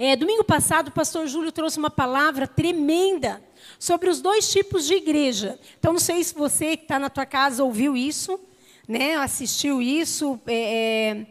[0.00, 3.42] É, domingo passado, o pastor Júlio trouxe uma palavra tremenda
[3.80, 5.58] sobre os dois tipos de igreja.
[5.76, 8.38] Então, não sei se você que está na tua casa ouviu isso,
[8.86, 11.26] né, assistiu isso, é, é,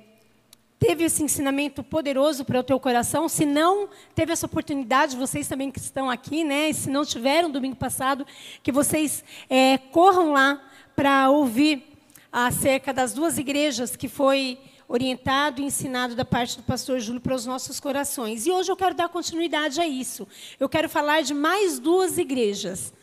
[0.77, 3.29] teve esse ensinamento poderoso para o teu coração.
[3.29, 7.77] Se não teve essa oportunidade, vocês também que estão aqui, né, se não tiveram domingo
[7.77, 8.27] passado,
[8.61, 10.61] que vocês é, corram lá
[10.93, 11.88] para ouvir
[12.29, 17.35] acerca das duas igrejas que foi orientado e ensinado da parte do pastor Júlio para
[17.35, 18.45] os nossos corações.
[18.45, 20.27] E hoje eu quero dar continuidade a isso.
[20.59, 22.93] Eu quero falar de mais duas igrejas.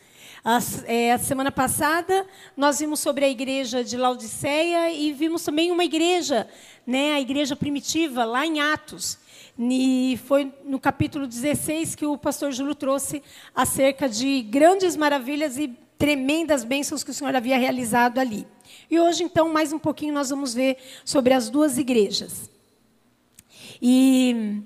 [0.43, 5.71] A, é, a semana passada nós vimos sobre a igreja de Laodiceia e vimos também
[5.71, 6.47] uma igreja,
[6.85, 9.17] né, a igreja primitiva, lá em Atos.
[9.57, 13.23] E foi no capítulo 16 que o pastor Júlio trouxe
[13.55, 18.45] acerca de grandes maravilhas e tremendas bênçãos que o Senhor havia realizado ali.
[18.89, 22.49] E hoje, então, mais um pouquinho, nós vamos ver sobre as duas igrejas.
[23.81, 24.61] E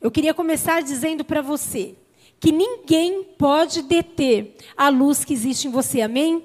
[0.00, 1.94] eu queria começar dizendo para você
[2.40, 6.44] que ninguém pode deter a luz que existe em você, amém?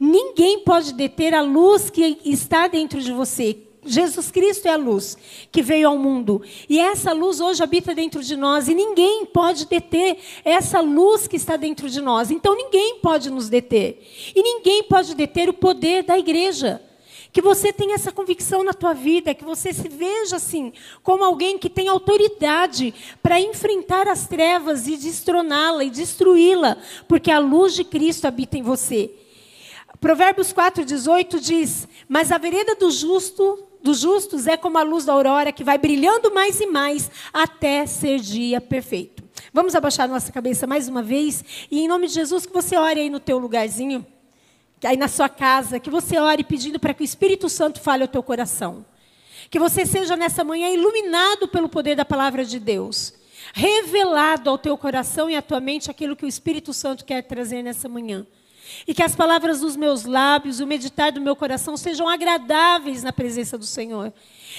[0.00, 5.16] Ninguém pode deter a luz que está dentro de você, Jesus Cristo é a luz
[5.50, 6.42] que veio ao mundo.
[6.68, 8.68] E essa luz hoje habita dentro de nós.
[8.68, 12.30] E ninguém pode deter essa luz que está dentro de nós.
[12.30, 14.02] Então ninguém pode nos deter.
[14.34, 16.82] E ninguém pode deter o poder da igreja.
[17.32, 21.58] Que você tenha essa convicção na tua vida, que você se veja assim, como alguém
[21.58, 27.84] que tem autoridade para enfrentar as trevas e destroná-la e destruí-la, porque a luz de
[27.84, 29.10] Cristo habita em você.
[30.00, 35.12] Provérbios 4,18 diz: Mas a vereda do justo dos justos é como a luz da
[35.12, 39.22] aurora que vai brilhando mais e mais até ser dia perfeito.
[39.52, 43.00] Vamos abaixar nossa cabeça mais uma vez e em nome de Jesus que você ore
[43.00, 44.04] aí no teu lugarzinho,
[44.84, 48.08] aí na sua casa, que você ore pedindo para que o Espírito Santo fale ao
[48.08, 48.84] teu coração.
[49.50, 53.14] Que você seja nessa manhã iluminado pelo poder da palavra de Deus.
[53.54, 57.62] Revelado ao teu coração e à tua mente aquilo que o Espírito Santo quer trazer
[57.62, 58.26] nessa manhã.
[58.86, 63.12] E que as palavras dos meus lábios, o meditar do meu coração sejam agradáveis na
[63.12, 64.12] presença do Senhor.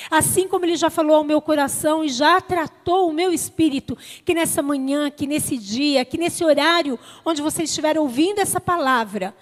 [0.10, 4.34] Assim como Ele já falou ao meu coração e já tratou o meu espírito, que
[4.34, 9.36] nessa manhã, que nesse dia, que nesse horário onde você estiver ouvindo essa palavra,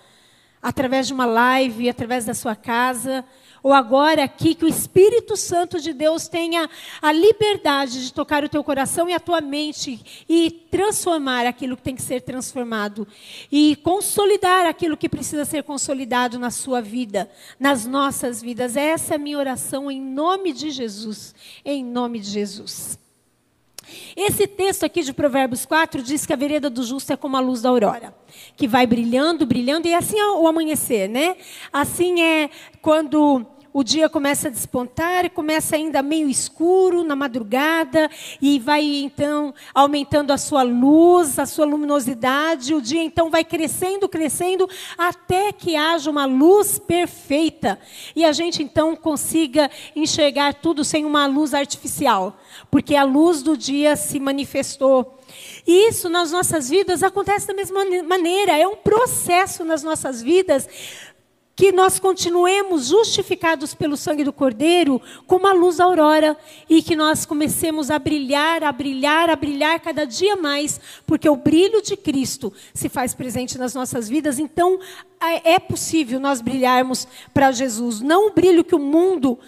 [0.62, 3.24] através de uma live, através da sua casa,
[3.68, 6.70] ou agora aqui, que o Espírito Santo de Deus tenha
[7.02, 11.84] a liberdade de tocar o teu coração e a tua mente e transformar aquilo que
[11.84, 13.06] tem que ser transformado
[13.52, 17.30] e consolidar aquilo que precisa ser consolidado na sua vida,
[17.60, 18.78] nas nossas vidas.
[18.78, 21.36] Essa é a minha oração em nome de Jesus.
[21.66, 22.98] Em nome de Jesus.
[24.16, 27.40] Esse texto aqui de Provérbios 4 diz que a vereda do justo é como a
[27.42, 28.14] luz da aurora,
[28.56, 31.38] que vai brilhando, brilhando, e assim é o amanhecer, né?
[31.72, 32.50] Assim é
[32.82, 38.10] quando o dia começa a despontar, começa ainda meio escuro na madrugada
[38.42, 42.74] e vai então aumentando a sua luz, a sua luminosidade.
[42.74, 47.80] O dia então vai crescendo, crescendo até que haja uma luz perfeita
[48.16, 52.38] e a gente então consiga enxergar tudo sem uma luz artificial,
[52.72, 55.18] porque a luz do dia se manifestou.
[55.66, 60.68] E isso nas nossas vidas acontece da mesma maneira, é um processo nas nossas vidas
[61.58, 66.38] que nós continuemos justificados pelo sangue do Cordeiro como a luz da aurora
[66.70, 71.36] e que nós comecemos a brilhar, a brilhar, a brilhar cada dia mais, porque o
[71.36, 74.38] brilho de Cristo se faz presente nas nossas vidas.
[74.38, 74.80] Então,
[75.20, 79.40] é possível nós brilharmos para Jesus, não o brilho que o mundo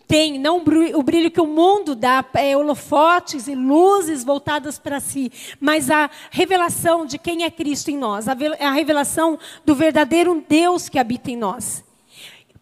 [0.00, 5.30] tem, não o brilho que o mundo dá, é, holofotes e luzes voltadas para si,
[5.60, 10.98] mas a revelação de quem é Cristo em nós, a revelação do verdadeiro Deus que
[10.98, 11.84] habita em nós.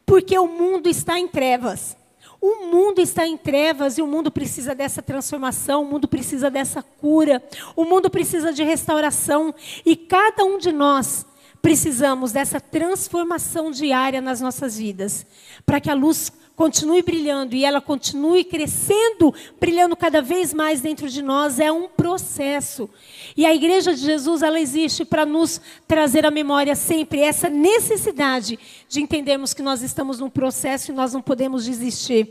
[0.04, 1.96] Porque o mundo está em trevas.
[2.40, 6.82] O mundo está em trevas e o mundo precisa dessa transformação, o mundo precisa dessa
[6.82, 7.42] cura,
[7.76, 9.54] o mundo precisa de restauração
[9.84, 11.26] e cada um de nós
[11.60, 15.26] precisamos dessa transformação diária nas nossas vidas,
[15.66, 21.08] para que a luz continue brilhando e ela continue crescendo, brilhando cada vez mais dentro
[21.08, 22.86] de nós, é um processo.
[23.34, 25.58] E a igreja de Jesus, ela existe para nos
[25.88, 28.58] trazer à memória sempre essa necessidade
[28.90, 32.28] de entendermos que nós estamos num processo e nós não podemos desistir.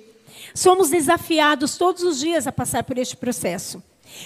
[0.54, 3.82] Somos desafiados todos os dias a passar por este processo.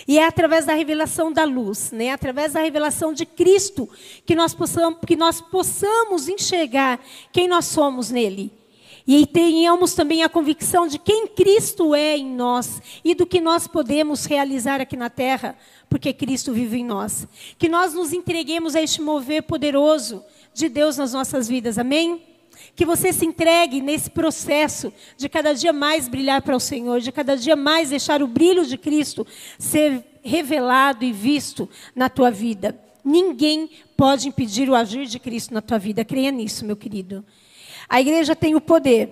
[0.06, 2.10] E é através da revelação da luz, né?
[2.10, 3.90] através da revelação de Cristo,
[4.26, 7.00] que nós possamos, que nós possamos enxergar
[7.32, 8.63] quem nós somos nele.
[9.06, 13.68] E tenhamos também a convicção de quem Cristo é em nós e do que nós
[13.68, 15.58] podemos realizar aqui na terra,
[15.90, 17.28] porque Cristo vive em nós.
[17.58, 20.24] Que nós nos entreguemos a este mover poderoso
[20.54, 22.22] de Deus nas nossas vidas, amém?
[22.76, 27.12] Que você se entregue nesse processo de cada dia mais brilhar para o Senhor, de
[27.12, 29.28] cada dia mais deixar o brilho de Cristo
[29.60, 32.80] ser revelado e visto na tua vida.
[33.04, 36.06] Ninguém pode impedir o agir de Cristo na tua vida.
[36.06, 37.26] Creia nisso, meu querido.
[37.94, 39.08] A igreja tem o poder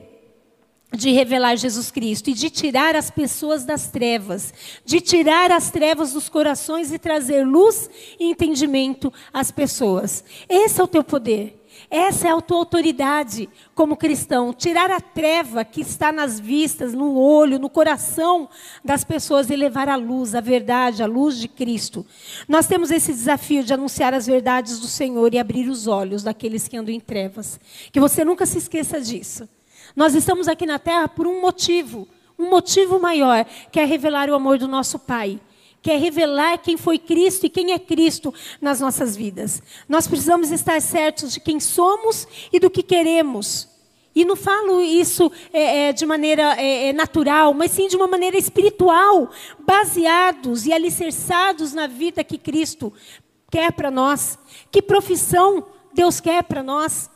[0.91, 4.51] de revelar Jesus Cristo e de tirar as pessoas das trevas,
[4.83, 7.87] de tirar as trevas dos corações e trazer luz
[8.19, 10.23] e entendimento às pessoas.
[10.49, 11.60] Esse é o teu poder.
[11.91, 14.53] Essa é a tua autoridade como cristão.
[14.53, 18.47] Tirar a treva que está nas vistas, no olho, no coração
[18.81, 22.05] das pessoas e levar a luz, a verdade, a luz de Cristo.
[22.47, 26.65] Nós temos esse desafio de anunciar as verdades do Senhor e abrir os olhos daqueles
[26.65, 27.59] que andam em trevas.
[27.91, 29.49] Que você nunca se esqueça disso.
[29.93, 32.07] Nós estamos aqui na terra por um motivo,
[32.39, 35.41] um motivo maior, que é revelar o amor do nosso Pai
[35.81, 39.61] quer revelar quem foi Cristo e quem é Cristo nas nossas vidas.
[39.89, 43.67] Nós precisamos estar certos de quem somos e do que queremos.
[44.13, 48.07] E não falo isso é, é, de maneira é, é natural, mas sim de uma
[48.07, 52.93] maneira espiritual, baseados e alicerçados na vida que Cristo
[53.49, 54.37] quer para nós.
[54.69, 57.09] Que profissão Deus quer para nós?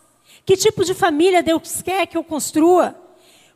[0.46, 2.96] Que tipo de família Deus quer que eu construa?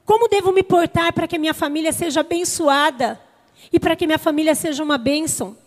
[0.05, 3.28] Como devo me portar para que a minha família seja abençoada?
[3.71, 5.57] E para que minha família seja uma bênção?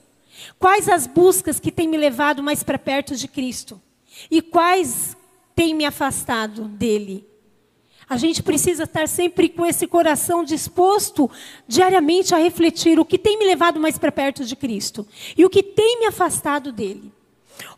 [0.59, 3.81] Quais as buscas que têm me levado mais para perto de Cristo?
[4.31, 5.17] E quais
[5.55, 7.27] têm me afastado dele?
[8.09, 11.31] A gente precisa estar sempre com esse coração disposto
[11.67, 15.07] diariamente a refletir o que tem me levado mais para perto de Cristo
[15.37, 17.11] e o que tem me afastado dele.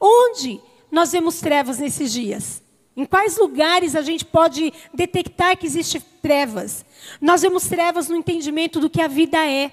[0.01, 2.63] Onde nós vemos trevas nesses dias?
[2.97, 6.85] Em quais lugares a gente pode detectar que existe trevas?
[7.21, 9.73] Nós vemos trevas no entendimento do que a vida é.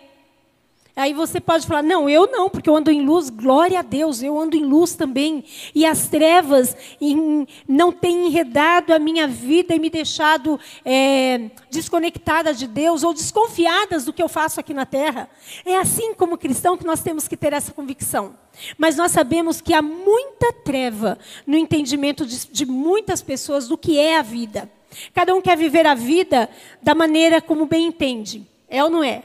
[0.95, 4.21] Aí você pode falar, não, eu não, porque eu ando em luz, glória a Deus,
[4.21, 5.43] eu ando em luz também.
[5.73, 12.53] E as trevas em, não têm enredado a minha vida e me deixado é, desconectada
[12.53, 15.29] de Deus ou desconfiadas do que eu faço aqui na terra.
[15.65, 18.35] É assim como cristão que nós temos que ter essa convicção.
[18.77, 21.17] Mas nós sabemos que há muita treva
[21.47, 24.69] no entendimento de, de muitas pessoas do que é a vida.
[25.13, 26.49] Cada um quer viver a vida
[26.81, 28.45] da maneira como bem entende.
[28.67, 29.23] É ou não é?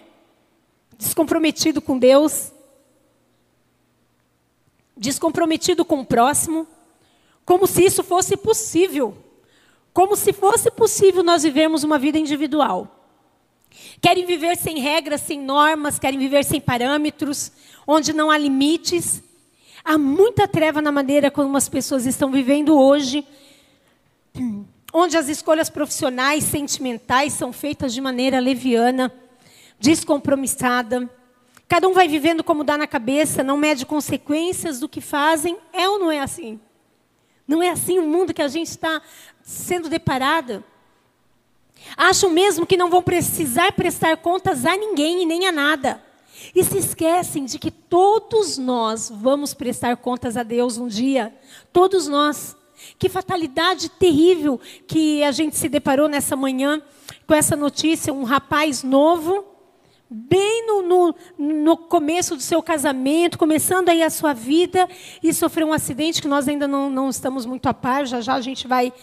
[0.98, 2.52] Descomprometido com Deus,
[4.96, 6.66] descomprometido com o próximo,
[7.44, 9.16] como se isso fosse possível.
[9.92, 13.08] Como se fosse possível nós vivermos uma vida individual.
[14.00, 17.52] Querem viver sem regras, sem normas, querem viver sem parâmetros,
[17.86, 19.22] onde não há limites.
[19.84, 23.26] Há muita treva na maneira como as pessoas estão vivendo hoje,
[24.92, 29.12] onde as escolhas profissionais, sentimentais são feitas de maneira leviana
[29.78, 31.10] descompromissada.
[31.68, 35.58] Cada um vai vivendo como dá na cabeça, não mede consequências do que fazem.
[35.72, 36.60] É ou não é assim?
[37.46, 39.02] Não é assim o mundo que a gente está
[39.42, 40.64] sendo deparada?
[41.96, 46.02] Acham mesmo que não vão precisar prestar contas a ninguém e nem a nada.
[46.54, 51.34] E se esquecem de que todos nós vamos prestar contas a Deus um dia.
[51.72, 52.56] Todos nós.
[52.98, 56.82] Que fatalidade terrível que a gente se deparou nessa manhã
[57.26, 59.55] com essa notícia: um rapaz novo
[60.08, 64.88] bem no, no, no, começo do seu casamento, começando aí a sua vida,
[65.22, 68.34] e sofreu um acidente que nós ainda não, não estamos muito a par, já já
[68.34, 69.02] a gente vai estar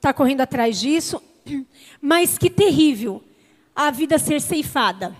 [0.00, 1.22] tá correndo atrás disso.
[2.00, 3.22] Mas que terrível
[3.74, 5.16] a vida ser ceifada.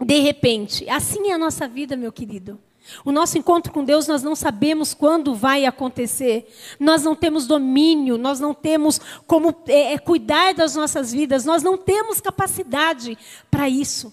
[0.00, 0.88] De repente.
[0.90, 2.58] Assim é a nossa vida, meu querido.
[3.04, 6.52] O nosso encontro com Deus, nós não sabemos quando vai acontecer.
[6.78, 11.62] Nós não temos domínio, nós não temos como é, é cuidar das nossas vidas, nós
[11.62, 13.16] não temos capacidade
[13.50, 14.12] para isso.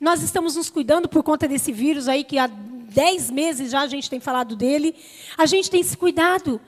[0.00, 3.86] Nós estamos nos cuidando por conta desse vírus aí, que há 10 meses já a
[3.86, 4.94] gente tem falado dele.
[5.36, 6.60] A gente tem se cuidado.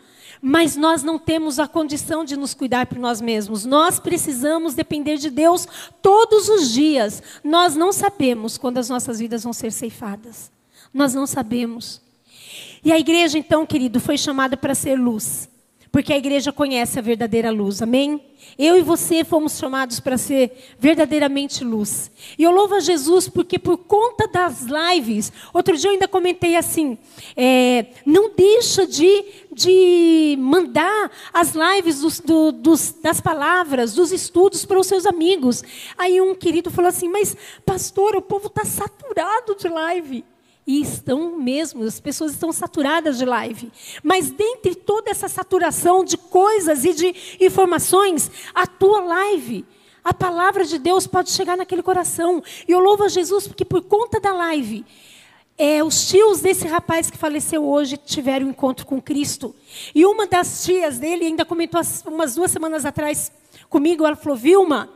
[0.43, 3.67] Mas nós não temos a condição de nos cuidar por nós mesmos.
[3.67, 5.69] Nós precisamos depender de Deus
[6.01, 7.23] todos os dias.
[7.45, 10.51] Nós não sabemos quando as nossas vidas vão ser ceifadas.
[10.95, 12.01] Nós não sabemos.
[12.83, 15.49] E a igreja, então, querido, foi chamada para ser luz.
[15.93, 18.23] Porque a igreja conhece a verdadeira luz, amém?
[18.57, 22.11] Eu e você fomos chamados para ser verdadeiramente luz.
[22.39, 26.55] E eu louvo a Jesus porque, por conta das lives, outro dia eu ainda comentei
[26.55, 26.97] assim:
[27.37, 34.65] é, não deixa de, de mandar as lives dos, do, dos, das palavras, dos estudos
[34.65, 35.65] para os seus amigos.
[35.99, 40.25] Aí um querido falou assim: Mas, pastor, o povo está saturado de live.
[40.67, 43.73] E estão mesmo, as pessoas estão saturadas de live.
[44.03, 49.65] Mas dentre toda essa saturação de coisas e de informações, a tua live,
[50.05, 52.43] a palavra de Deus pode chegar naquele coração.
[52.69, 54.85] E eu louvo a Jesus porque por conta da live,
[55.59, 59.55] é, os tios desse rapaz que faleceu hoje tiveram um encontro com Cristo.
[59.95, 63.31] E uma das tias dele ainda comentou umas duas semanas atrás
[63.69, 64.89] comigo, ela falou: Vilma,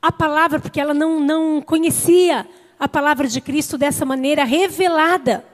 [0.00, 2.46] a palavra, porque ela não, não conhecia
[2.80, 5.44] a palavra de Cristo dessa maneira revelada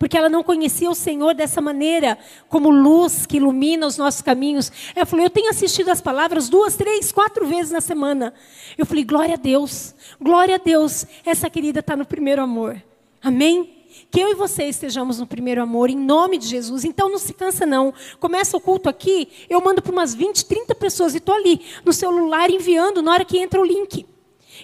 [0.00, 2.16] porque ela não conhecia o Senhor dessa maneira,
[2.48, 4.72] como luz que ilumina os nossos caminhos.
[4.96, 8.32] Ela falou: Eu tenho assistido as palavras duas, três, quatro vezes na semana.
[8.78, 12.82] Eu falei: Glória a Deus, glória a Deus, essa querida está no primeiro amor.
[13.22, 13.76] Amém?
[14.10, 16.82] Que eu e você estejamos no primeiro amor, em nome de Jesus.
[16.82, 17.92] Então não se cansa, não.
[18.18, 21.92] Começa o culto aqui, eu mando para umas 20, 30 pessoas e estou ali no
[21.92, 24.06] celular enviando na hora que entra o link.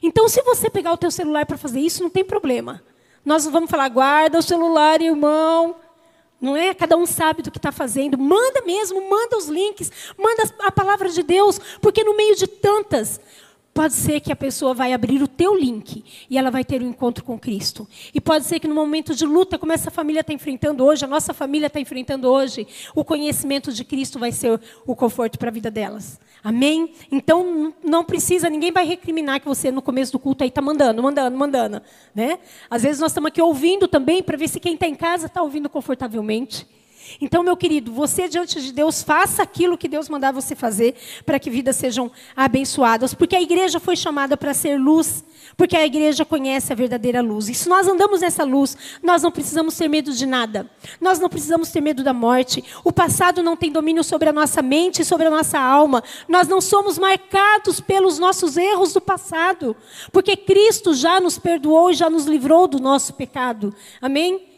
[0.02, 2.82] Então, se você pegar o teu celular para fazer isso, não tem problema.
[3.24, 5.76] Nós não vamos falar, guarda o celular, irmão.
[6.40, 6.74] Não é?
[6.74, 8.18] Cada um sabe do que está fazendo.
[8.18, 13.20] Manda mesmo, manda os links, manda a palavra de Deus, porque no meio de tantas,
[13.76, 16.88] Pode ser que a pessoa vai abrir o teu link e ela vai ter um
[16.88, 17.86] encontro com Cristo.
[18.14, 21.06] E pode ser que no momento de luta, como essa família está enfrentando hoje, a
[21.06, 25.52] nossa família está enfrentando hoje, o conhecimento de Cristo vai ser o conforto para a
[25.52, 26.18] vida delas.
[26.42, 26.94] Amém?
[27.12, 31.02] Então não precisa, ninguém vai recriminar que você no começo do culto aí está mandando,
[31.02, 31.82] mandando, mandando.
[32.14, 32.38] Né?
[32.70, 35.42] Às vezes nós estamos aqui ouvindo também para ver se quem está em casa está
[35.42, 36.66] ouvindo confortavelmente.
[37.20, 40.94] Então, meu querido, você diante de Deus, faça aquilo que Deus mandar você fazer
[41.24, 43.14] para que vidas sejam abençoadas.
[43.14, 45.24] Porque a igreja foi chamada para ser luz,
[45.56, 47.48] porque a igreja conhece a verdadeira luz.
[47.48, 50.68] E se nós andamos nessa luz, nós não precisamos ter medo de nada.
[51.00, 52.62] Nós não precisamos ter medo da morte.
[52.84, 56.02] O passado não tem domínio sobre a nossa mente sobre a nossa alma.
[56.28, 59.74] Nós não somos marcados pelos nossos erros do passado,
[60.12, 63.74] porque Cristo já nos perdoou e já nos livrou do nosso pecado.
[64.00, 64.55] Amém?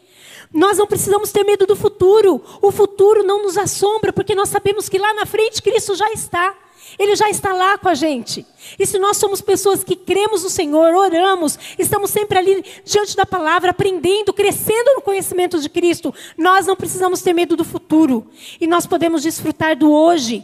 [0.53, 2.41] Nós não precisamos ter medo do futuro.
[2.61, 6.55] O futuro não nos assombra, porque nós sabemos que lá na frente Cristo já está.
[6.97, 8.45] Ele já está lá com a gente.
[8.77, 13.25] E se nós somos pessoas que cremos no Senhor, oramos, estamos sempre ali diante da
[13.25, 18.25] palavra, aprendendo, crescendo no conhecimento de Cristo, nós não precisamos ter medo do futuro.
[18.59, 20.43] E nós podemos desfrutar do hoje.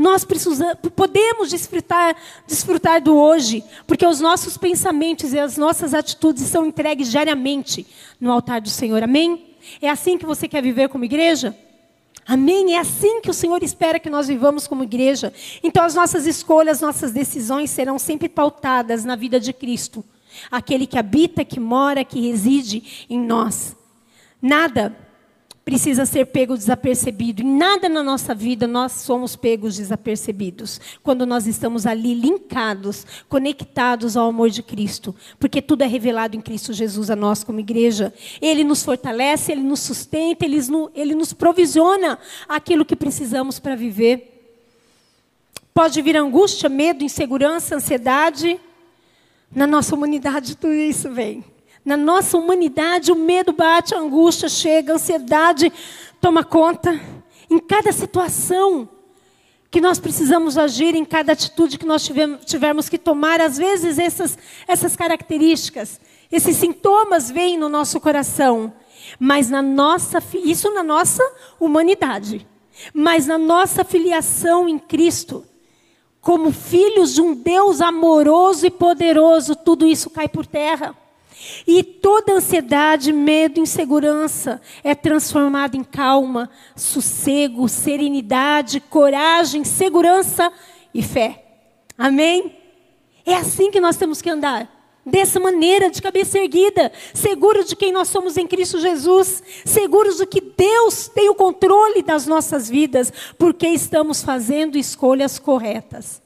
[0.00, 2.16] Nós precisamos, podemos desfrutar,
[2.46, 7.86] desfrutar do hoje, porque os nossos pensamentos e as nossas atitudes são entregues diariamente
[8.18, 9.02] no altar do Senhor.
[9.02, 9.54] Amém?
[9.78, 11.54] É assim que você quer viver como igreja?
[12.26, 12.76] Amém?
[12.76, 15.34] É assim que o Senhor espera que nós vivamos como igreja.
[15.62, 20.02] Então, as nossas escolhas, nossas decisões serão sempre pautadas na vida de Cristo,
[20.50, 23.76] aquele que habita, que mora, que reside em nós.
[24.40, 24.96] Nada
[25.70, 27.42] precisa ser pego desapercebido.
[27.42, 30.80] Em nada na nossa vida nós somos pegos desapercebidos.
[31.00, 35.14] Quando nós estamos ali linkados, conectados ao amor de Cristo.
[35.38, 38.12] Porque tudo é revelado em Cristo Jesus a nós como igreja.
[38.42, 40.58] Ele nos fortalece, ele nos sustenta, ele,
[40.92, 44.58] ele nos provisiona aquilo que precisamos para viver.
[45.72, 48.58] Pode vir angústia, medo, insegurança, ansiedade.
[49.54, 51.44] Na nossa humanidade tudo isso vem.
[51.84, 55.72] Na nossa humanidade, o medo bate, a angústia chega, a ansiedade
[56.20, 57.00] toma conta.
[57.48, 58.88] Em cada situação
[59.70, 62.08] que nós precisamos agir, em cada atitude que nós
[62.44, 68.72] tivermos que tomar, às vezes essas, essas características, esses sintomas vêm no nosso coração.
[69.18, 71.22] Mas na nossa, isso na nossa
[71.58, 72.46] humanidade.
[72.92, 75.44] Mas na nossa filiação em Cristo,
[76.20, 80.96] como filhos de um Deus amoroso e poderoso, tudo isso cai por terra.
[81.66, 90.52] E toda ansiedade, medo, insegurança é transformada em calma, sossego, serenidade, coragem, segurança
[90.92, 91.44] e fé.
[91.96, 92.56] Amém?
[93.24, 94.68] É assim que nós temos que andar.
[95.04, 100.26] Dessa maneira, de cabeça erguida, seguros de quem nós somos em Cristo Jesus, seguros de
[100.26, 106.22] que Deus tem o controle das nossas vidas, porque estamos fazendo escolhas corretas.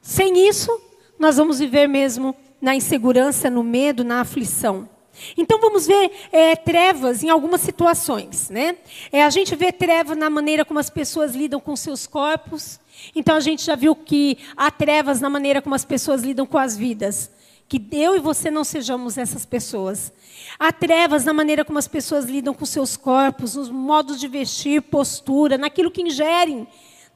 [0.00, 0.70] Sem isso,
[1.18, 4.88] nós vamos viver mesmo na insegurança, no medo, na aflição.
[5.36, 8.76] Então vamos ver é, trevas em algumas situações, né?
[9.10, 12.80] É, a gente vê treva na maneira como as pessoas lidam com seus corpos.
[13.14, 16.56] Então a gente já viu que há trevas na maneira como as pessoas lidam com
[16.56, 17.30] as vidas.
[17.68, 20.12] Que eu e você não sejamos essas pessoas.
[20.58, 24.82] Há trevas na maneira como as pessoas lidam com seus corpos, nos modos de vestir,
[24.82, 26.66] postura, naquilo que ingerem,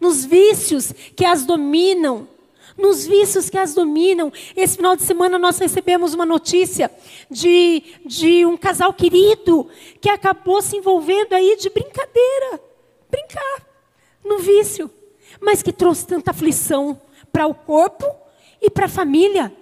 [0.01, 2.29] nos vícios que as dominam
[2.77, 4.33] nos vícios que as dominam.
[4.57, 6.91] Esse final de semana nós recebemos uma notícia
[7.31, 9.69] de, de um casal querido
[10.01, 12.61] que acabou se envolvendo aí de brincadeira,
[13.11, 13.67] brincar
[14.25, 14.91] no vício,
[15.41, 17.01] mas que trouxe tanta aflição
[17.33, 18.07] para o corpo
[18.61, 19.53] e para a família.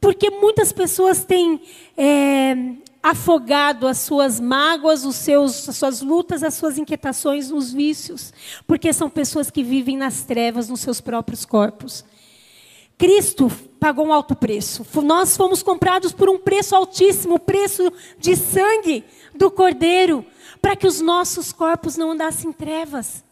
[0.00, 1.62] Porque muitas pessoas têm
[1.96, 2.56] é,
[3.02, 8.32] afogado as suas mágoas, os seus, as suas lutas, as suas inquietações nos vícios.
[8.66, 12.04] Porque são pessoas que vivem nas trevas nos seus próprios corpos.
[13.02, 14.86] Cristo pagou um alto preço.
[15.02, 19.04] Nós fomos comprados por um preço altíssimo, o preço de sangue
[19.34, 20.24] do Cordeiro,
[20.60, 23.24] para que os nossos corpos não andassem em trevas.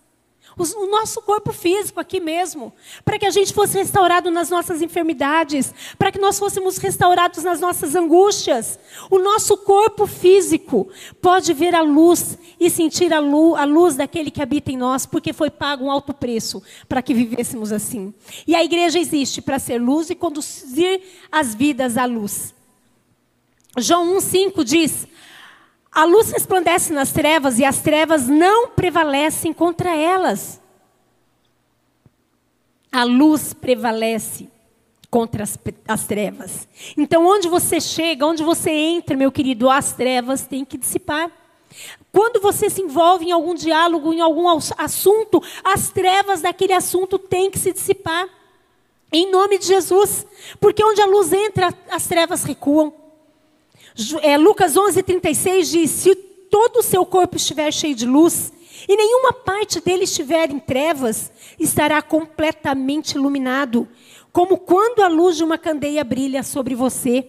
[0.62, 2.72] O nosso corpo físico aqui mesmo,
[3.04, 7.60] para que a gente fosse restaurado nas nossas enfermidades, para que nós fôssemos restaurados nas
[7.60, 8.78] nossas angústias.
[9.10, 10.88] O nosso corpo físico
[11.20, 15.06] pode ver a luz e sentir a luz, a luz daquele que habita em nós,
[15.06, 18.12] porque foi pago um alto preço para que vivêssemos assim.
[18.46, 21.00] E a igreja existe para ser luz e conduzir
[21.32, 22.54] as vidas à luz.
[23.78, 25.06] João 1,5 diz:
[25.92, 30.60] a luz resplandece nas trevas e as trevas não prevalecem contra elas.
[32.92, 34.48] A luz prevalece
[35.10, 36.68] contra as, as, trevas.
[36.96, 41.30] Então, onde você chega, onde você entra, meu querido, as trevas têm que dissipar.
[42.12, 47.50] Quando você se envolve em algum diálogo, em algum assunto, as trevas daquele assunto têm
[47.50, 48.28] que se dissipar.
[49.12, 50.24] Em nome de Jesus.
[50.60, 52.99] Porque onde a luz entra, as trevas recuam.
[54.22, 58.52] É, Lucas 11:36 diz: Se todo o seu corpo estiver cheio de luz
[58.88, 63.88] e nenhuma parte dele estiver em trevas, estará completamente iluminado,
[64.32, 67.26] como quando a luz de uma candeia brilha sobre você.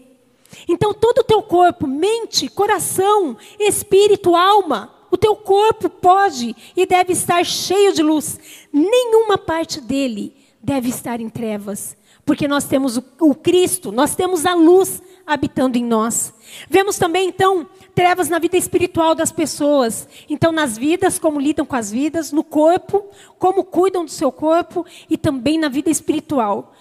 [0.68, 7.14] Então todo o teu corpo, mente, coração, espírito, alma, o teu corpo pode e deve
[7.14, 8.40] estar cheio de luz.
[8.72, 14.46] Nenhuma parte dele deve estar em trevas, porque nós temos o, o Cristo, nós temos
[14.46, 15.02] a luz
[15.34, 16.34] habitando em nós.
[16.70, 20.08] Vemos também, então, trevas na vida espiritual das pessoas.
[20.30, 23.06] Então, nas vidas, como lidam com as vidas, no corpo,
[23.38, 26.74] como cuidam do seu corpo e também na vida espiritual.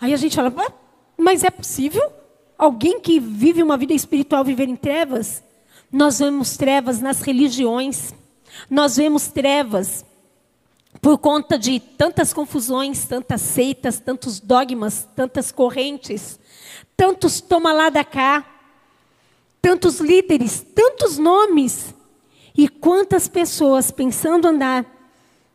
[0.00, 0.52] Aí a gente fala,
[1.16, 2.12] mas é possível
[2.58, 5.42] alguém que vive uma vida espiritual viver em trevas?
[5.90, 8.14] Nós vemos trevas nas religiões,
[8.68, 10.04] nós vemos trevas
[11.00, 16.38] por conta de tantas confusões, tantas seitas, tantos dogmas, tantas correntes
[16.96, 18.44] tantos toma lá da cá,
[19.60, 21.94] tantos líderes, tantos nomes.
[22.56, 24.84] E quantas pessoas pensando andar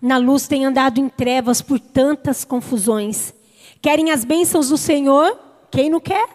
[0.01, 3.33] na luz têm andado em trevas por tantas confusões.
[3.81, 5.37] Querem as bênçãos do Senhor?
[5.71, 6.27] Quem não quer?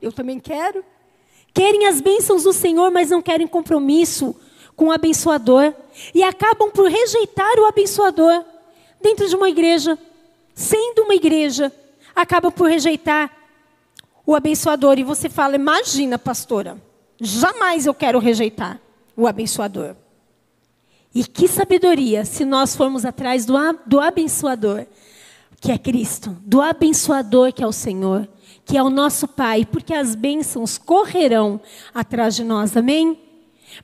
[0.00, 0.84] Eu também quero.
[1.52, 4.36] Querem as bênçãos do Senhor, mas não querem compromisso
[4.74, 5.74] com o abençoador.
[6.14, 8.44] E acabam por rejeitar o abençoador
[9.00, 9.98] dentro de uma igreja.
[10.54, 11.72] Sendo uma igreja,
[12.14, 13.30] acabam por rejeitar
[14.26, 16.76] o abençoador e você fala: Imagina, pastora,
[17.20, 18.80] jamais eu quero rejeitar
[19.16, 19.94] o abençoador.
[21.14, 23.54] E que sabedoria se nós formos atrás do,
[23.86, 24.84] do abençoador,
[25.60, 28.28] que é Cristo, do abençoador que é o Senhor,
[28.64, 31.60] que é o nosso Pai, porque as bênçãos correrão
[31.94, 33.25] atrás de nós, amém?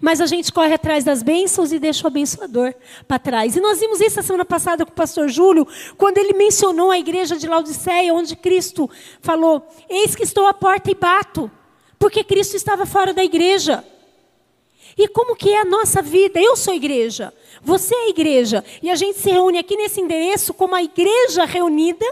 [0.01, 2.75] Mas a gente corre atrás das bênçãos e deixa o abençoador
[3.07, 3.57] para trás.
[3.57, 6.99] E nós vimos isso a semana passada com o pastor Júlio, quando ele mencionou a
[6.99, 8.89] igreja de Laodiceia, onde Cristo
[9.21, 11.51] falou: Eis que estou à porta e bato,
[11.99, 13.85] porque Cristo estava fora da igreja.
[14.97, 16.41] E como que é a nossa vida?
[16.41, 18.65] Eu sou igreja, você é igreja.
[18.83, 22.07] E a gente se reúne aqui nesse endereço como a igreja reunida,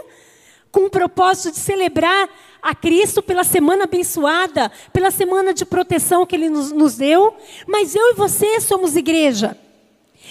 [0.71, 2.29] com o propósito de celebrar
[2.61, 7.35] a Cristo pela semana abençoada, pela semana de proteção que Ele nos, nos deu,
[7.67, 9.57] mas eu e você somos igreja.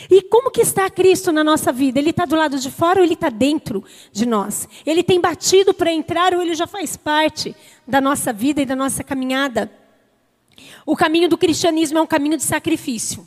[0.09, 1.99] E como que está Cristo na nossa vida?
[1.99, 4.69] Ele está do lado de fora ou ele está dentro de nós?
[4.87, 7.55] Ele tem batido para entrar ou ele já faz parte
[7.87, 9.71] da nossa vida e da nossa caminhada?
[10.87, 13.27] O caminho do cristianismo é um caminho de sacrifício.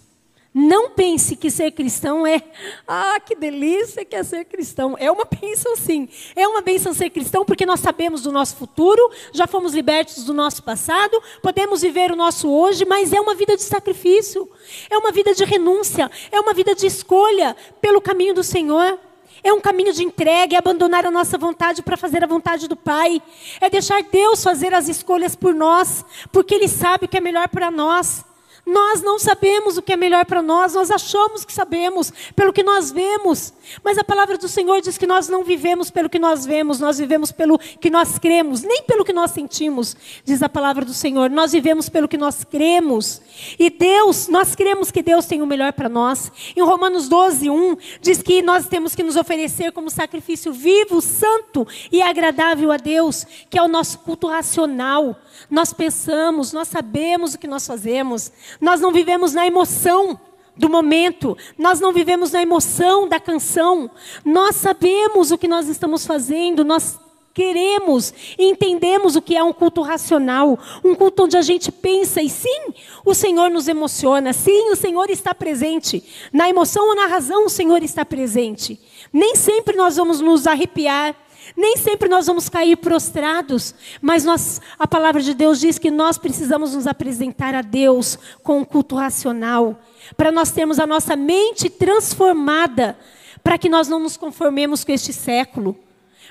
[0.54, 2.44] Não pense que ser cristão é,
[2.88, 4.96] ah, que delícia que é ser cristão.
[5.00, 6.08] É uma bênção sim.
[6.36, 10.34] É uma bênção ser cristão porque nós sabemos do nosso futuro, já fomos libertos do
[10.34, 14.48] nosso passado, podemos viver o nosso hoje, mas é uma vida de sacrifício.
[14.92, 19.00] É uma vida de renúncia, é uma vida de escolha pelo caminho do Senhor.
[19.44, 22.76] É um caminho de entrega, é abandonar a nossa vontade para fazer a vontade do
[22.76, 23.22] Pai.
[23.60, 27.50] É deixar Deus fazer as escolhas por nós, porque Ele sabe o que é melhor
[27.50, 28.24] para nós.
[28.66, 32.64] Nós não sabemos o que é melhor para nós, nós achamos que sabemos pelo que
[32.64, 36.46] nós vemos, mas a palavra do Senhor diz que nós não vivemos pelo que nós
[36.46, 40.86] vemos, nós vivemos pelo que nós cremos, nem pelo que nós sentimos, diz a palavra
[40.86, 43.22] do Senhor, nós vivemos pelo que nós cremos.
[43.60, 46.32] E Deus, nós cremos que Deus tem o melhor para nós.
[46.56, 51.68] Em Romanos 12, 1, diz que nós temos que nos oferecer como sacrifício vivo, santo
[51.92, 55.18] e agradável a Deus, que é o nosso culto racional.
[55.50, 58.32] Nós pensamos, nós sabemos o que nós fazemos.
[58.60, 60.20] Nós não vivemos na emoção
[60.56, 63.90] do momento, nós não vivemos na emoção da canção.
[64.24, 67.00] Nós sabemos o que nós estamos fazendo, nós
[67.34, 72.22] queremos e entendemos o que é um culto racional, um culto onde a gente pensa
[72.22, 76.04] e sim, o Senhor nos emociona, sim, o Senhor está presente.
[76.32, 78.80] Na emoção ou na razão, o Senhor está presente.
[79.12, 81.16] Nem sempre nós vamos nos arrepiar,
[81.56, 86.18] nem sempre nós vamos cair prostrados, mas nós, a palavra de Deus diz que nós
[86.18, 89.80] precisamos nos apresentar a Deus com um culto racional,
[90.16, 92.98] para nós termos a nossa mente transformada,
[93.44, 95.78] para que nós não nos conformemos com este século,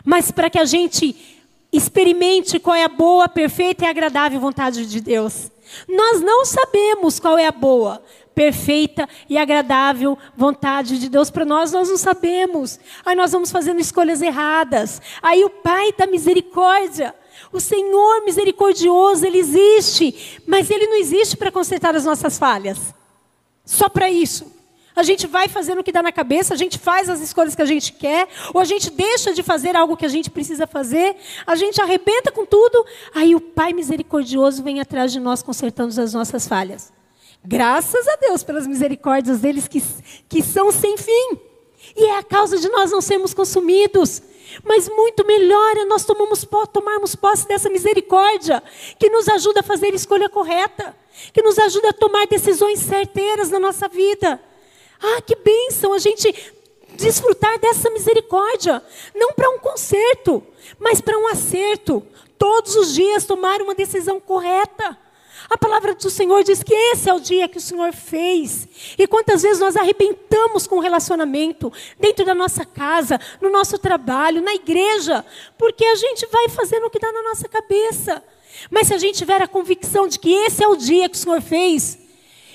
[0.04, 1.14] mas para que a gente
[1.72, 5.50] experimente qual é a boa, perfeita e agradável vontade de Deus.
[5.88, 8.02] Nós não sabemos qual é a boa,
[8.34, 12.78] perfeita e agradável vontade de Deus para nós, nós não sabemos.
[13.04, 15.00] Aí nós vamos fazendo escolhas erradas.
[15.22, 17.14] Aí o Pai da misericórdia,
[17.52, 22.94] o Senhor misericordioso, ele existe, mas ele não existe para consertar as nossas falhas.
[23.64, 24.50] Só para isso.
[24.94, 27.62] A gente vai fazendo o que dá na cabeça, a gente faz as escolhas que
[27.62, 31.16] a gente quer, ou a gente deixa de fazer algo que a gente precisa fazer,
[31.46, 36.12] a gente arrebenta com tudo, aí o Pai misericordioso vem atrás de nós consertando as
[36.12, 36.92] nossas falhas.
[37.44, 39.82] Graças a Deus pelas misericórdias deles que,
[40.28, 41.38] que são sem fim.
[41.96, 44.22] E é a causa de nós não sermos consumidos.
[44.62, 48.62] Mas muito melhor é nós tomamos, tomarmos posse dessa misericórdia,
[48.98, 50.94] que nos ajuda a fazer a escolha correta,
[51.32, 54.40] que nos ajuda a tomar decisões certeiras na nossa vida.
[55.00, 56.32] Ah, que bênção a gente
[56.94, 58.82] desfrutar dessa misericórdia,
[59.14, 60.42] não para um conserto,
[60.78, 62.06] mas para um acerto.
[62.38, 64.98] Todos os dias tomar uma decisão correta.
[65.48, 68.68] A palavra do Senhor diz que esse é o dia que o Senhor fez.
[68.98, 74.42] E quantas vezes nós arrebentamos com o relacionamento, dentro da nossa casa, no nosso trabalho,
[74.42, 75.24] na igreja,
[75.58, 78.22] porque a gente vai fazendo o que dá na nossa cabeça.
[78.70, 81.18] Mas se a gente tiver a convicção de que esse é o dia que o
[81.18, 81.98] Senhor fez,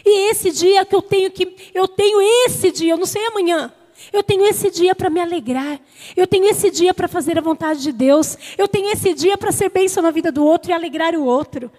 [0.06, 3.74] e esse dia que eu tenho que, eu tenho esse dia, eu não sei amanhã.
[4.14, 5.80] Eu tenho esse dia para me alegrar.
[6.16, 8.38] Eu tenho esse dia para fazer a vontade de Deus.
[8.58, 11.72] Eu tenho esse dia para ser bênção na vida do outro e alegrar o outro.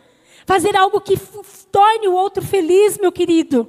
[0.48, 1.14] Fazer algo que
[1.70, 3.68] torne o outro feliz, meu querido.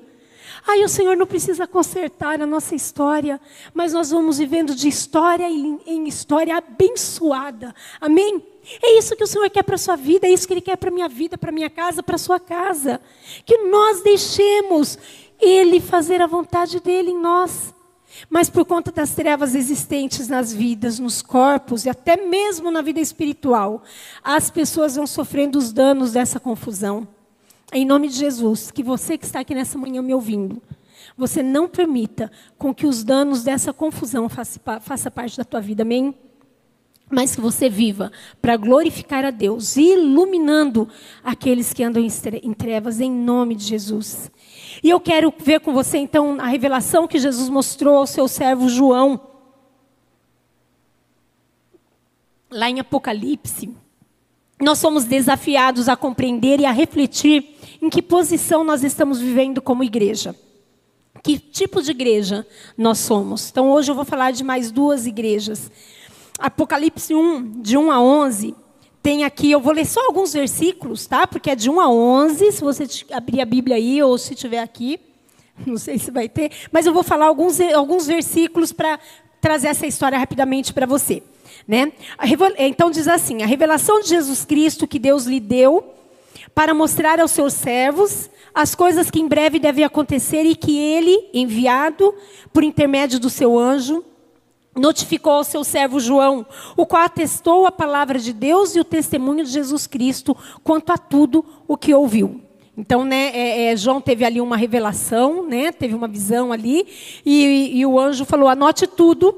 [0.66, 3.38] Aí o Senhor não precisa consertar a nossa história,
[3.74, 7.76] mas nós vamos vivendo de história em, em história abençoada.
[8.00, 8.42] Amém?
[8.82, 10.78] É isso que o Senhor quer para a sua vida, é isso que Ele quer
[10.78, 13.02] para a minha vida, para a minha casa, para a sua casa.
[13.46, 14.98] Que nós deixemos
[15.38, 17.74] Ele fazer a vontade dEle em nós.
[18.30, 23.00] Mas por conta das trevas existentes nas vidas, nos corpos e até mesmo na vida
[23.00, 23.84] espiritual,
[24.24, 27.08] as pessoas vão sofrendo os danos dessa confusão.
[27.72, 30.62] Em nome de Jesus, que você que está aqui nessa manhã me ouvindo,
[31.16, 35.84] você não permita com que os danos dessa confusão faça, faça parte da tua vida.
[35.84, 36.16] Amém?
[37.10, 40.88] mas que você viva para glorificar a Deus, iluminando
[41.24, 44.30] aqueles que andam em trevas, em nome de Jesus.
[44.84, 48.70] E eu quero ver com você, então, a revelação que Jesus mostrou ao seu servo
[48.70, 49.20] João,
[52.50, 53.76] lá em Apocalipse.
[54.62, 59.84] Nós somos desafiados a compreender e a refletir em que posição nós estamos vivendo como
[59.84, 60.36] igreja.
[61.24, 62.46] Que tipo de igreja
[62.78, 63.50] nós somos?
[63.50, 65.72] Então, hoje eu vou falar de mais duas igrejas.
[66.38, 68.56] Apocalipse 1, de 1 a 11,
[69.02, 71.26] tem aqui, eu vou ler só alguns versículos, tá?
[71.26, 74.60] Porque é de 1 a 11, se você abrir a Bíblia aí ou se tiver
[74.60, 75.00] aqui,
[75.66, 79.00] não sei se vai ter, mas eu vou falar alguns, alguns versículos para
[79.42, 81.24] trazer essa história rapidamente para você.
[81.68, 81.92] Né?
[82.58, 85.94] Então diz assim: a revelação de Jesus Cristo que Deus lhe deu
[86.56, 91.30] para mostrar aos seus servos as coisas que em breve devem acontecer e que ele,
[91.34, 92.14] enviado
[92.52, 94.04] por intermédio do seu anjo,
[94.76, 96.46] notificou ao seu servo João,
[96.78, 100.98] o qual atestou a palavra de Deus e o testemunho de Jesus Cristo quanto a
[100.98, 102.42] tudo o que ouviu.
[102.78, 106.88] Então, né, é, é, João teve ali uma revelação, né, teve uma visão ali,
[107.26, 109.38] e, e, o anjo falou: anote tudo.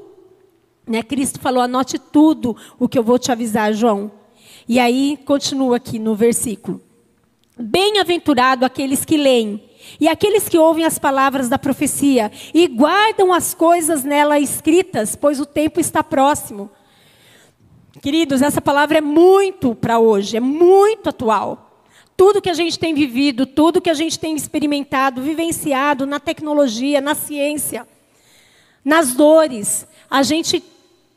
[0.86, 4.12] Né, Cristo falou: anote tudo o que eu vou te avisar, João.
[4.68, 6.80] E aí, continua aqui no versículo:
[7.58, 9.60] Bem-aventurado aqueles que leem
[10.00, 15.40] e aqueles que ouvem as palavras da profecia e guardam as coisas nela escritas, pois
[15.40, 16.70] o tempo está próximo.
[18.00, 21.86] Queridos, essa palavra é muito para hoje, é muito atual.
[22.16, 27.00] Tudo que a gente tem vivido, tudo que a gente tem experimentado, vivenciado na tecnologia,
[27.00, 27.86] na ciência,
[28.84, 30.62] nas dores, a gente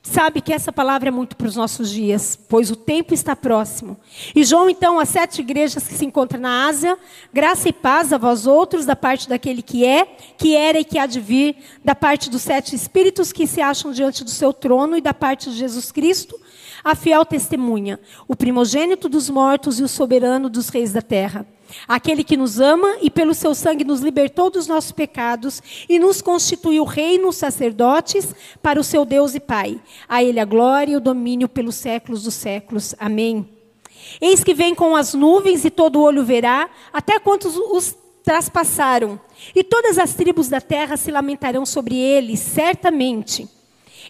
[0.05, 3.97] sabe que essa palavra é muito para os nossos dias, pois o tempo está próximo.
[4.35, 6.97] E João, então, as sete igrejas que se encontram na Ásia,
[7.33, 10.05] graça e paz a vós outros, da parte daquele que é,
[10.37, 13.91] que era e que há de vir, da parte dos sete espíritos que se acham
[13.91, 16.39] diante do seu trono e da parte de Jesus Cristo,
[16.83, 21.47] a fiel testemunha, o primogênito dos mortos e o soberano dos reis da terra.
[21.87, 26.21] Aquele que nos ama e pelo seu sangue nos libertou dos nossos pecados e nos
[26.21, 29.79] constituiu reino, sacerdotes para o seu Deus e Pai.
[30.07, 32.95] A ele a glória e o domínio pelos séculos dos séculos.
[32.99, 33.47] Amém.
[34.21, 39.19] Eis que vem com as nuvens e todo olho verá, até quantos os traspassaram.
[39.53, 43.47] E todas as tribos da terra se lamentarão sobre ele, certamente.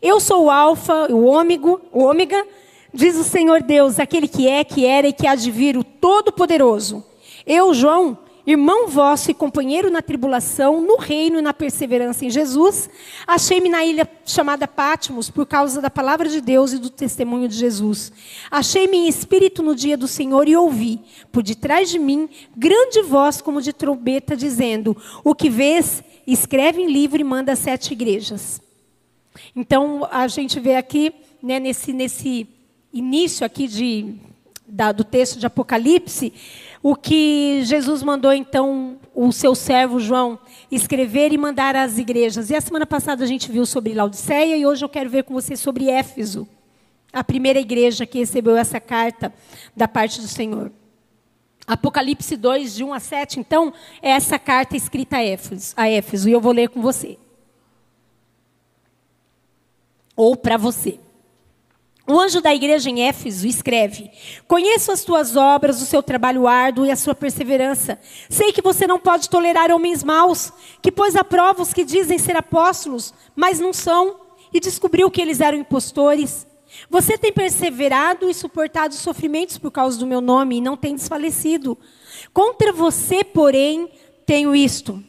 [0.01, 2.45] Eu sou o alfa, o ômega, o ômega,
[2.93, 5.83] diz o Senhor Deus, aquele que é, que era e que há de vir, o
[5.83, 7.03] todo-poderoso.
[7.45, 12.89] Eu, João, irmão vosso e companheiro na tribulação, no reino e na perseverança em Jesus,
[13.25, 17.55] achei-me na ilha chamada Pátimos por causa da palavra de Deus e do testemunho de
[17.55, 18.11] Jesus.
[18.49, 23.41] Achei-me em espírito no dia do Senhor e ouvi, por detrás de mim, grande voz
[23.41, 28.61] como de trombeta, dizendo: O que vês, escreve em livro e manda às sete igrejas.
[29.55, 32.47] Então, a gente vê aqui, né, nesse, nesse
[32.93, 34.15] início aqui de,
[34.65, 36.33] da, do texto de Apocalipse,
[36.87, 40.37] o que Jesus mandou, então, o seu servo João
[40.71, 42.51] escrever e mandar às igrejas.
[42.51, 45.33] E a semana passada a gente viu sobre Laodiceia e hoje eu quero ver com
[45.33, 46.47] você sobre Éfeso,
[47.11, 49.33] a primeira igreja que recebeu essa carta
[49.75, 50.71] da parte do Senhor.
[51.65, 56.29] Apocalipse 2, de 1 a 7, então, é essa carta escrita a Éfeso, a Éfeso
[56.29, 57.17] e eu vou ler com você.
[60.15, 60.99] Ou para você.
[62.07, 64.11] O anjo da igreja em Éfeso escreve:
[64.47, 67.99] Conheço as tuas obras, o seu trabalho árduo e a sua perseverança.
[68.29, 72.19] Sei que você não pode tolerar homens maus, que pôs a prova os que dizem
[72.19, 74.17] ser apóstolos, mas não são,
[74.53, 76.45] e descobriu que eles eram impostores.
[76.89, 81.75] Você tem perseverado e suportado sofrimentos por causa do meu nome e não tem desfalecido.
[82.31, 83.89] Contra você, porém,
[84.27, 85.03] tenho isto: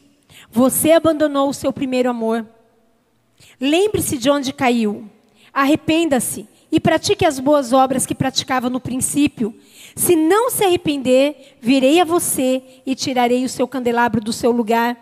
[0.49, 2.43] você abandonou o seu primeiro amor.
[3.61, 5.07] Lembre-se de onde caiu.
[5.53, 9.55] Arrependa-se e pratique as boas obras que praticava no princípio.
[9.95, 14.97] Se não se arrepender, virei a você e tirarei o seu candelabro do seu lugar.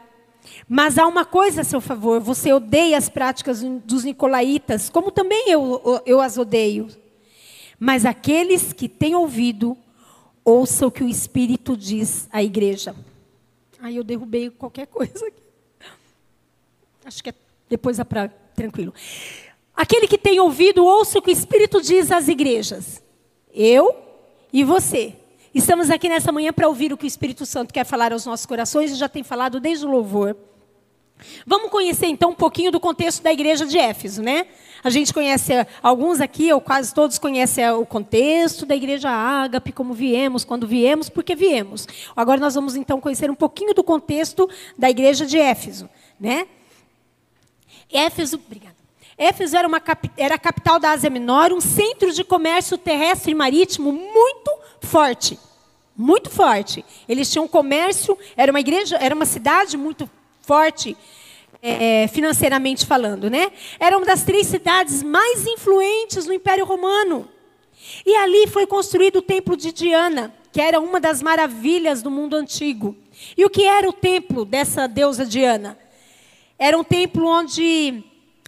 [0.69, 5.49] Mas há uma coisa a seu favor: você odeia as práticas dos nicolaítas, como também
[5.49, 6.88] eu, eu as odeio.
[7.80, 9.78] Mas aqueles que têm ouvido,
[10.43, 12.95] ouçam o que o Espírito diz à igreja.
[13.80, 15.43] Aí eu derrubei qualquer coisa aqui.
[17.04, 17.34] Acho que é,
[17.69, 18.30] depois dá para.
[18.56, 18.93] Tranquilo.
[19.76, 23.04] Aquele que tem ouvido, ouça o que o Espírito diz às igrejas.
[23.54, 23.96] Eu
[24.52, 25.14] e você.
[25.54, 28.46] Estamos aqui nessa manhã para ouvir o que o Espírito Santo quer falar aos nossos
[28.46, 30.36] corações e já tem falado desde o louvor.
[31.46, 34.48] Vamos conhecer então um pouquinho do contexto da igreja de Éfeso, né?
[34.84, 39.94] A gente conhece alguns aqui, ou quase todos conhecem o contexto da igreja Ágape, como
[39.94, 41.88] viemos, quando viemos, porque viemos.
[42.16, 46.48] Agora nós vamos então conhecer um pouquinho do contexto da igreja de Éfeso, né?
[47.92, 48.75] Éfeso, obrigada.
[49.17, 49.82] Éfeso era, uma,
[50.17, 55.39] era a capital da Ásia Menor, um centro de comércio terrestre e marítimo muito forte.
[55.95, 56.84] Muito forte.
[57.08, 60.10] Eles tinham comércio, era uma igreja, era uma cidade muito
[60.41, 60.97] forte,
[61.62, 63.51] é, financeiramente falando, né?
[63.80, 67.30] Era uma das três cidades mais influentes no Império Romano.
[68.06, 72.36] E ali foi construído o templo de Diana, que era uma das maravilhas do mundo
[72.36, 72.95] antigo.
[73.38, 75.78] E o que era o templo dessa deusa Diana?
[76.60, 78.04] Era um templo onde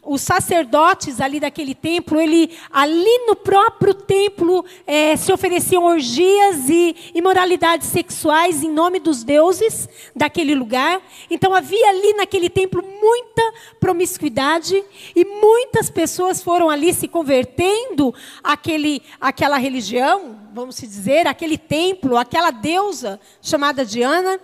[0.08, 6.96] os sacerdotes ali daquele templo, ele ali no próprio templo é, se ofereciam orgias e
[7.14, 11.02] imoralidades sexuais em nome dos deuses daquele lugar.
[11.30, 14.82] Então havia ali naquele templo muita promiscuidade
[15.14, 22.52] e muitas pessoas foram ali se convertendo àquele, àquela religião, vamos dizer, aquele templo, aquela
[22.52, 24.40] deusa chamada Diana.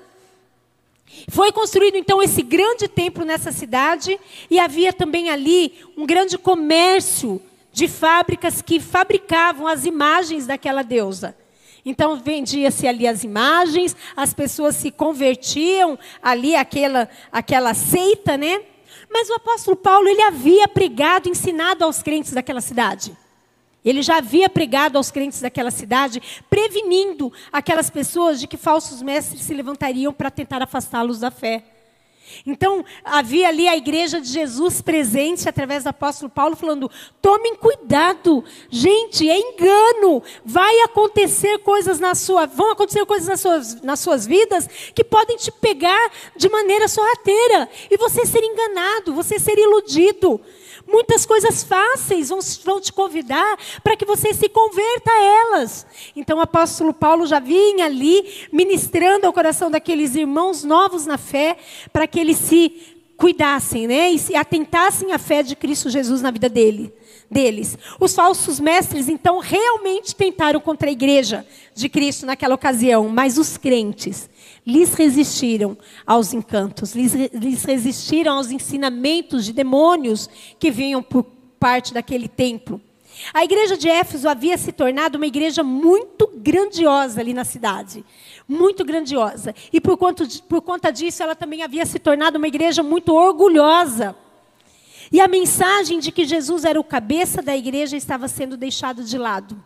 [1.29, 7.41] Foi construído então esse grande templo nessa cidade e havia também ali um grande comércio
[7.71, 11.35] de fábricas que fabricavam as imagens daquela deusa.
[11.85, 18.61] Então vendia-se ali as imagens, as pessoas se convertiam ali àquela, àquela seita, né?
[19.09, 23.15] Mas o apóstolo Paulo ele havia pregado, ensinado aos crentes daquela cidade.
[23.83, 29.41] Ele já havia pregado aos crentes daquela cidade, prevenindo aquelas pessoas de que falsos mestres
[29.41, 31.63] se levantariam para tentar afastá-los da fé.
[32.45, 36.89] Então, havia ali a igreja de Jesus presente através do apóstolo Paulo falando:
[37.21, 40.23] tomem cuidado, gente, é engano.
[40.43, 45.37] Vai acontecer coisas na sua, vão acontecer coisas nas suas, nas suas vidas que podem
[45.37, 50.39] te pegar de maneira sorrateira e você ser enganado, você ser iludido.
[50.87, 55.85] Muitas coisas fáceis vão, vão te convidar para que você se converta a elas.
[56.15, 61.57] Então o apóstolo Paulo já vinha ali ministrando ao coração daqueles irmãos novos na fé,
[61.91, 64.11] para que eles se cuidassem, né?
[64.11, 66.93] E se atentassem à fé de Cristo Jesus na vida dele,
[67.29, 67.77] deles.
[67.99, 73.57] Os falsos mestres, então, realmente tentaram contra a igreja de Cristo naquela ocasião, mas os
[73.57, 74.29] crentes
[74.65, 81.25] lhes resistiram aos encantos, lhes, lhes resistiram aos ensinamentos de demônios que vinham por
[81.59, 82.81] parte daquele templo.
[83.33, 88.03] A igreja de Éfeso havia se tornado uma igreja muito grandiosa ali na cidade.
[88.47, 89.55] Muito grandiosa.
[89.71, 94.15] E por, quanto, por conta disso, ela também havia se tornado uma igreja muito orgulhosa.
[95.11, 99.17] E a mensagem de que Jesus era o cabeça da igreja estava sendo deixada de
[99.17, 99.63] lado.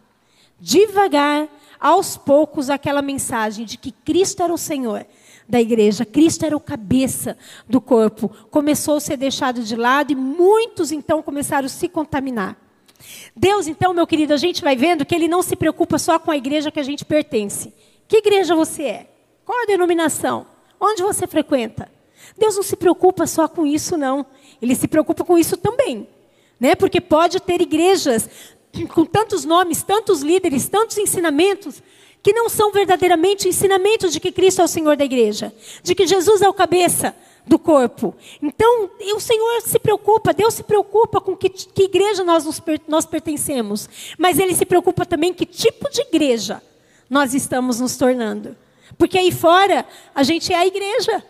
[0.60, 1.48] Devagar,
[1.80, 5.06] aos poucos, aquela mensagem de que Cristo era o Senhor
[5.48, 6.06] da igreja.
[6.06, 7.38] Cristo era o cabeça
[7.68, 8.30] do corpo.
[8.52, 12.58] Começou a ser deixado de lado e muitos então começaram a se contaminar.
[13.36, 16.32] Deus, então, meu querido, a gente vai vendo que ele não se preocupa só com
[16.32, 17.74] a igreja que a gente pertence.
[18.08, 19.08] Que igreja você é?
[19.46, 20.48] Qual a denominação?
[20.80, 21.92] Onde você frequenta?
[22.38, 24.26] Deus não se preocupa só com isso, não.
[24.62, 26.08] Ele se preocupa com isso também.
[26.60, 26.76] Né?
[26.76, 28.30] Porque pode ter igrejas
[28.94, 31.82] com tantos nomes, tantos líderes, tantos ensinamentos,
[32.22, 36.06] que não são verdadeiramente ensinamentos de que Cristo é o Senhor da igreja, de que
[36.06, 37.16] Jesus é o cabeça
[37.46, 38.14] do corpo.
[38.42, 43.06] Então, o Senhor se preocupa, Deus se preocupa com que, que igreja nós, nos, nós
[43.06, 46.62] pertencemos, mas Ele se preocupa também que tipo de igreja
[47.10, 48.56] nós estamos nos tornando.
[48.98, 51.24] Porque aí fora, a gente é a igreja.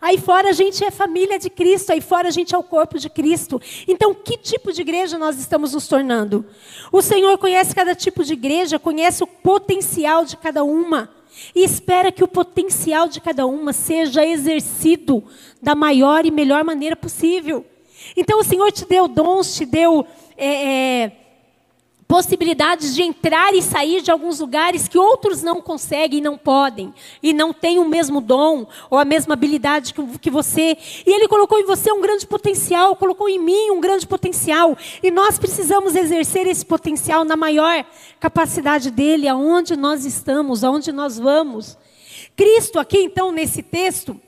[0.00, 2.98] Aí fora a gente é família de Cristo, aí fora a gente é o corpo
[2.98, 3.60] de Cristo.
[3.86, 6.46] Então, que tipo de igreja nós estamos nos tornando?
[6.92, 11.10] O Senhor conhece cada tipo de igreja, conhece o potencial de cada uma
[11.54, 15.24] e espera que o potencial de cada uma seja exercido
[15.60, 17.66] da maior e melhor maneira possível.
[18.16, 20.06] Então, o Senhor te deu dons, te deu.
[20.36, 21.12] É, é,
[22.08, 27.34] possibilidades de entrar e sair de alguns lugares que outros não conseguem não podem, e
[27.34, 30.78] não têm o mesmo dom ou a mesma habilidade que você.
[31.06, 35.10] E Ele colocou em você um grande potencial, colocou em mim um grande potencial, e
[35.10, 37.84] nós precisamos exercer esse potencial na maior
[38.18, 41.76] capacidade dele, aonde nós estamos, aonde nós vamos.
[42.34, 44.18] Cristo, aqui então, nesse texto,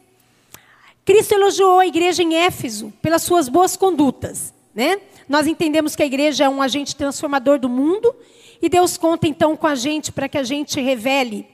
[1.02, 5.00] Cristo elogiou a igreja em Éfeso pelas suas boas condutas, né?
[5.30, 8.12] Nós entendemos que a igreja é um agente transformador do mundo
[8.60, 11.46] e Deus conta então com a gente para que a gente revele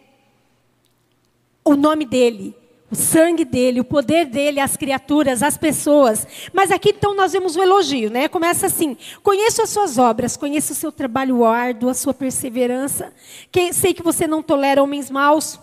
[1.62, 2.56] o nome dele,
[2.90, 6.26] o sangue dele, o poder dele às criaturas, às pessoas.
[6.54, 8.28] Mas aqui então nós vemos o elogio, né?
[8.28, 13.12] Começa assim: conheço as suas obras, conheço o seu trabalho árduo, a sua perseverança.
[13.52, 15.60] Que, sei que você não tolera homens maus.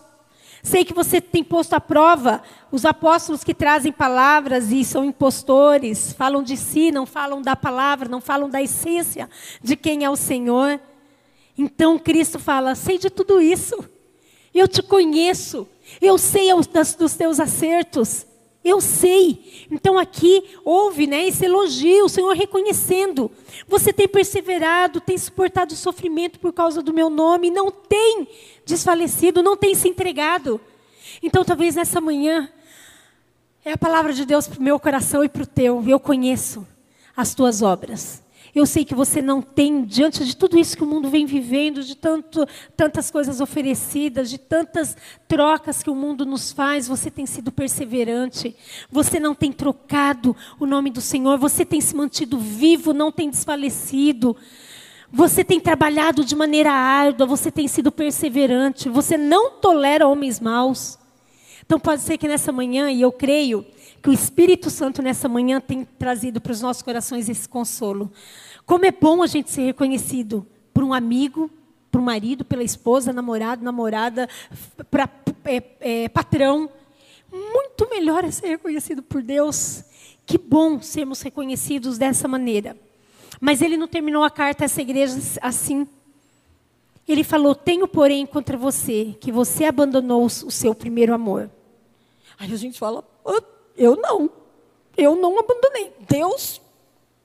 [0.63, 6.13] Sei que você tem posto à prova os apóstolos que trazem palavras e são impostores,
[6.13, 9.30] falam de si, não falam da palavra, não falam da essência
[9.62, 10.80] de quem é o Senhor.
[11.58, 13.78] Então Cristo fala: sei de tudo isso,
[14.54, 15.67] eu te conheço,
[16.02, 16.47] eu sei
[16.97, 18.26] dos teus acertos.
[18.63, 19.67] Eu sei.
[19.69, 23.30] Então aqui houve né, esse elogio, o Senhor reconhecendo.
[23.67, 28.26] Você tem perseverado, tem suportado sofrimento por causa do meu nome, não tem
[28.65, 30.60] desfalecido, não tem se entregado.
[31.21, 32.49] Então talvez nessa manhã
[33.65, 35.84] é a palavra de Deus para o meu coração e para o teu.
[35.88, 36.67] Eu conheço
[37.15, 38.23] as tuas obras.
[38.54, 41.82] Eu sei que você não tem, diante de tudo isso que o mundo vem vivendo,
[41.82, 42.45] de tanto,
[42.78, 44.95] tantas coisas oferecidas, de tantas
[45.28, 48.56] trocas que o mundo nos faz, você tem sido perseverante.
[48.91, 53.28] Você não tem trocado o nome do Senhor, você tem se mantido vivo, não tem
[53.28, 54.38] desfalecido.
[55.15, 60.97] Você tem trabalhado de maneira árdua, você tem sido perseverante, você não tolera homens maus.
[61.63, 63.63] Então pode ser que nessa manhã, e eu creio
[64.02, 68.12] que o Espírito Santo nessa manhã tem trazido para os nossos corações esse consolo.
[68.65, 71.47] Como é bom a gente ser reconhecido por um amigo,
[71.91, 74.28] por um marido, pela esposa, namorado, namorada,
[74.89, 75.08] para
[75.45, 76.67] é, é, patrão.
[77.32, 79.84] Muito melhor é ser reconhecido por Deus.
[80.26, 82.76] Que bom sermos reconhecidos dessa maneira.
[83.45, 85.86] Mas ele não terminou a carta a essa igreja assim.
[87.06, 91.49] Ele falou: Tenho, porém, contra você que você abandonou o seu primeiro amor.
[92.39, 93.03] Aí a gente fala:
[93.77, 94.29] eu não.
[94.95, 95.91] Eu não abandonei.
[96.08, 96.62] Deus,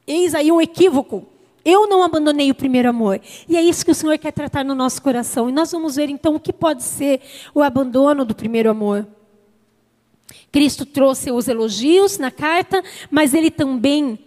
[0.09, 1.25] eis aí um equívoco.
[1.65, 3.21] Eu não abandonei o primeiro amor.
[3.49, 5.49] E é isso que o Senhor quer tratar no nosso coração.
[5.49, 7.21] E nós vamos ver então o que pode ser
[7.55, 9.07] o abandono do primeiro amor.
[10.51, 14.19] Cristo trouxe os elogios na carta, mas ele também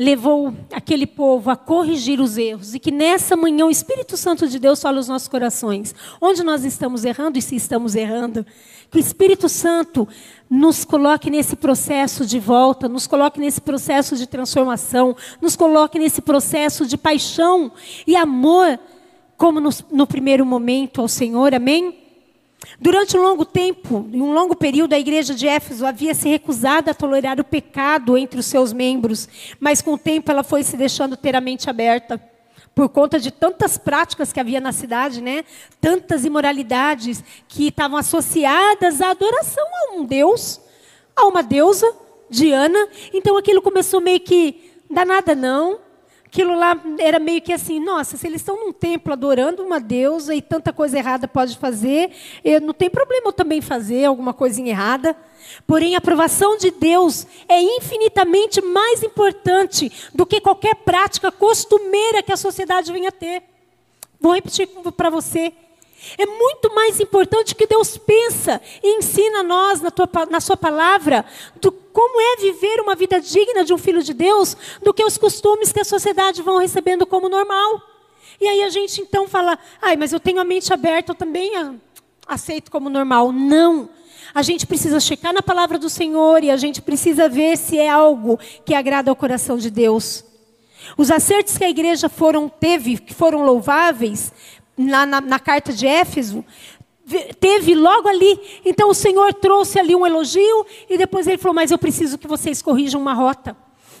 [0.00, 2.74] levou aquele povo a corrigir os erros.
[2.74, 5.94] E que nessa manhã o Espírito Santo de Deus fala aos nossos corações.
[6.18, 8.46] Onde nós estamos errando e se estamos errando.
[8.90, 10.08] Que o Espírito Santo
[10.48, 16.22] nos coloque nesse processo de volta, nos coloque nesse processo de transformação, nos coloque nesse
[16.22, 17.70] processo de paixão
[18.06, 18.80] e amor,
[19.36, 21.99] como no, no primeiro momento ao Senhor, amém?
[22.78, 26.90] Durante um longo tempo, em um longo período, a igreja de Éfeso havia se recusado
[26.90, 30.76] a tolerar o pecado entre os seus membros, mas com o tempo ela foi se
[30.76, 32.20] deixando ter a mente aberta
[32.74, 35.44] por conta de tantas práticas que havia na cidade, né?
[35.80, 40.60] Tantas imoralidades que estavam associadas à adoração a um deus,
[41.16, 41.92] a uma deusa,
[42.28, 42.88] Diana.
[43.12, 45.78] Então aquilo começou meio que danada não.
[46.32, 50.32] Aquilo lá era meio que assim, nossa, se eles estão num templo adorando uma deusa
[50.32, 52.12] e tanta coisa errada pode fazer,
[52.62, 55.16] não tem problema eu também fazer alguma coisinha errada.
[55.66, 62.30] Porém, a aprovação de Deus é infinitamente mais importante do que qualquer prática costumeira que
[62.30, 63.42] a sociedade venha ter.
[64.20, 65.52] Vou repetir para você.
[66.16, 70.56] É muito mais importante que Deus pensa e ensina a nós na, tua, na sua
[70.56, 71.24] palavra
[71.60, 75.18] do como é viver uma vida digna de um filho de Deus do que os
[75.18, 77.82] costumes que a sociedade vão recebendo como normal.
[78.40, 81.52] E aí a gente então fala, ai, mas eu tenho a mente aberta, eu também
[82.26, 83.32] aceito como normal.
[83.32, 83.90] Não.
[84.32, 87.88] A gente precisa checar na palavra do Senhor e a gente precisa ver se é
[87.88, 90.24] algo que agrada ao coração de Deus.
[90.96, 94.32] Os acertos que a igreja foram, teve, que foram louváveis,
[94.80, 96.44] na, na, carta de Éfeso,
[97.38, 98.40] teve logo ali.
[98.64, 102.26] Então o Senhor trouxe ali um elogio e depois ele falou: Mas eu preciso que
[102.26, 103.56] vocês corrijam uma rota.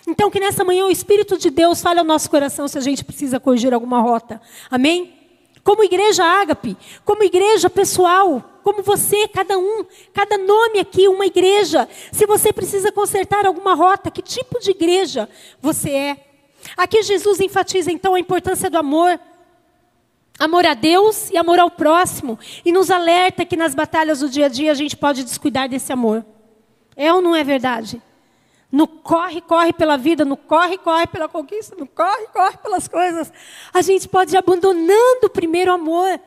[0.06, 3.04] Então que nessa manhã o Espírito de Deus fale ao nosso coração se a gente
[3.04, 4.40] precisa corrigir alguma rota.
[4.70, 5.14] Amém?
[5.62, 11.88] Como igreja ágape, como igreja pessoal, como você, cada um, cada nome aqui, uma igreja.
[12.10, 15.28] Se você precisa consertar alguma rota, que tipo de igreja
[15.60, 16.26] você é?
[16.76, 19.18] Aqui Jesus enfatiza então a importância do amor.
[20.40, 22.38] Amor a Deus e amor ao próximo.
[22.64, 25.92] E nos alerta que nas batalhas do dia a dia a gente pode descuidar desse
[25.92, 26.24] amor.
[26.96, 28.00] É ou não é verdade?
[28.72, 33.30] No corre, corre pela vida, no corre, corre pela conquista, no corre, corre pelas coisas.
[33.70, 36.18] A gente pode ir abandonando o primeiro amor.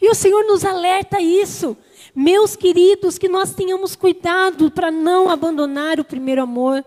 [0.00, 1.76] E o Senhor nos alerta isso.
[2.14, 6.82] Meus queridos, que nós tenhamos cuidado para não abandonar o primeiro amor.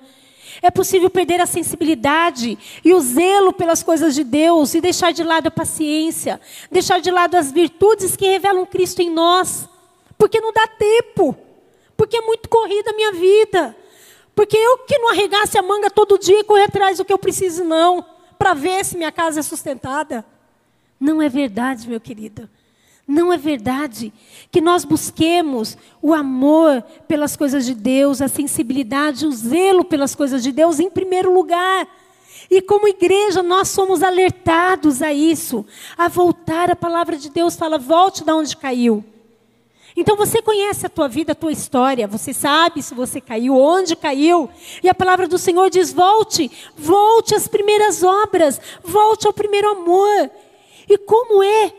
[0.62, 5.24] É possível perder a sensibilidade e o zelo pelas coisas de Deus e deixar de
[5.24, 6.40] lado a paciência,
[6.72, 9.68] deixar de lado as virtudes que revelam Cristo em nós,
[10.18, 11.36] porque não dá tempo,
[11.98, 13.76] porque é muito corrida a minha vida,
[14.36, 17.18] porque eu que não arregasse a manga todo dia e correr atrás do que eu
[17.18, 18.06] preciso, não,
[18.38, 20.26] para ver se minha casa é sustentada.
[21.00, 22.50] Não é verdade, meu querido.
[23.08, 24.14] Não é verdade
[24.50, 30.42] que nós busquemos o amor pelas coisas de Deus, a sensibilidade, o zelo pelas coisas
[30.42, 31.88] de Deus em primeiro lugar.
[32.50, 35.66] E como igreja, nós somos alertados a isso,
[35.98, 36.72] a voltar.
[36.72, 39.04] A palavra de Deus fala: volte da onde caiu.
[39.96, 43.96] Então você conhece a tua vida, a tua história, você sabe se você caiu, onde
[43.96, 44.50] caiu.
[44.82, 50.32] E a palavra do Senhor diz: volte, volte às primeiras obras, volte ao primeiro amor.
[50.90, 51.72] E como é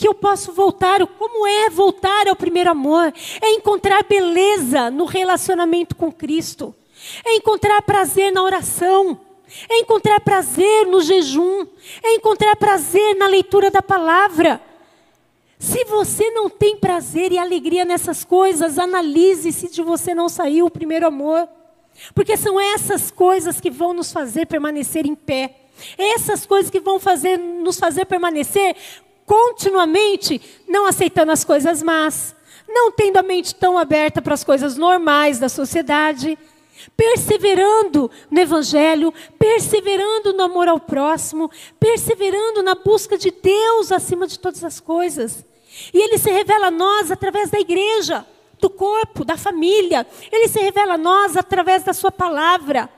[0.00, 1.06] que eu posso voltar.
[1.06, 3.12] Como é voltar ao primeiro amor?
[3.42, 6.74] É encontrar beleza no relacionamento com Cristo.
[7.22, 9.20] É encontrar prazer na oração.
[9.68, 11.66] É encontrar prazer no jejum.
[12.02, 14.58] É encontrar prazer na leitura da palavra.
[15.58, 20.64] Se você não tem prazer e alegria nessas coisas, analise se de você não saiu
[20.64, 21.46] o primeiro amor.
[22.14, 25.56] Porque são essas coisas que vão nos fazer permanecer em pé.
[25.98, 28.74] Essas coisas que vão fazer, nos fazer permanecer
[29.30, 32.34] continuamente não aceitando as coisas más,
[32.68, 36.36] não tendo a mente tão aberta para as coisas normais da sociedade,
[36.96, 44.36] perseverando no Evangelho, perseverando no amor ao próximo, perseverando na busca de Deus acima de
[44.36, 45.44] todas as coisas.
[45.94, 48.26] E Ele se revela a nós através da igreja,
[48.60, 50.04] do corpo, da família.
[50.32, 52.90] Ele se revela a nós através da Sua palavra.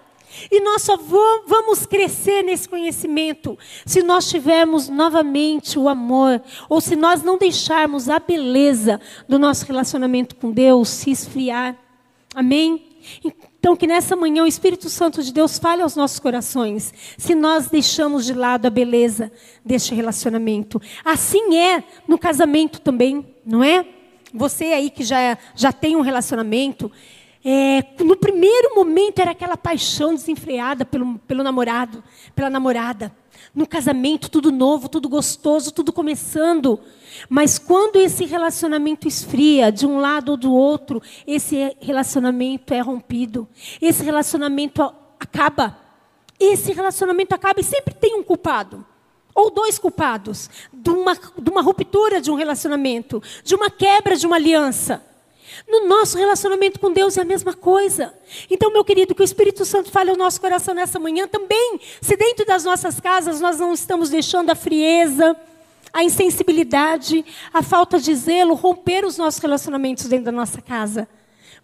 [0.50, 6.96] E nós só vamos crescer nesse conhecimento se nós tivermos novamente o amor, ou se
[6.96, 11.76] nós não deixarmos a beleza do nosso relacionamento com Deus se esfriar.
[12.34, 12.92] Amém?
[13.24, 17.68] Então, que nessa manhã o Espírito Santo de Deus fale aos nossos corações, se nós
[17.68, 19.30] deixamos de lado a beleza
[19.64, 20.80] deste relacionamento.
[21.04, 23.86] Assim é no casamento também, não é?
[24.34, 26.90] Você aí que já, já tem um relacionamento,
[27.44, 32.02] é, no primeiro momento era aquela paixão desenfreada pelo, pelo namorado,
[32.34, 33.12] pela namorada.
[33.54, 36.78] No casamento, tudo novo, tudo gostoso, tudo começando.
[37.28, 43.48] Mas quando esse relacionamento esfria de um lado ou do outro, esse relacionamento é rompido.
[43.80, 44.82] Esse relacionamento
[45.18, 45.76] acaba.
[46.38, 48.86] Esse relacionamento acaba e sempre tem um culpado.
[49.34, 54.26] Ou dois culpados de uma, de uma ruptura de um relacionamento, de uma quebra de
[54.26, 55.11] uma aliança.
[55.68, 58.12] No nosso relacionamento com Deus é a mesma coisa.
[58.50, 61.80] Então, meu querido, que o Espírito Santo fale ao nosso coração nessa manhã também.
[62.00, 65.36] Se dentro das nossas casas nós não estamos deixando a frieza,
[65.92, 71.06] a insensibilidade, a falta de zelo romper os nossos relacionamentos dentro da nossa casa.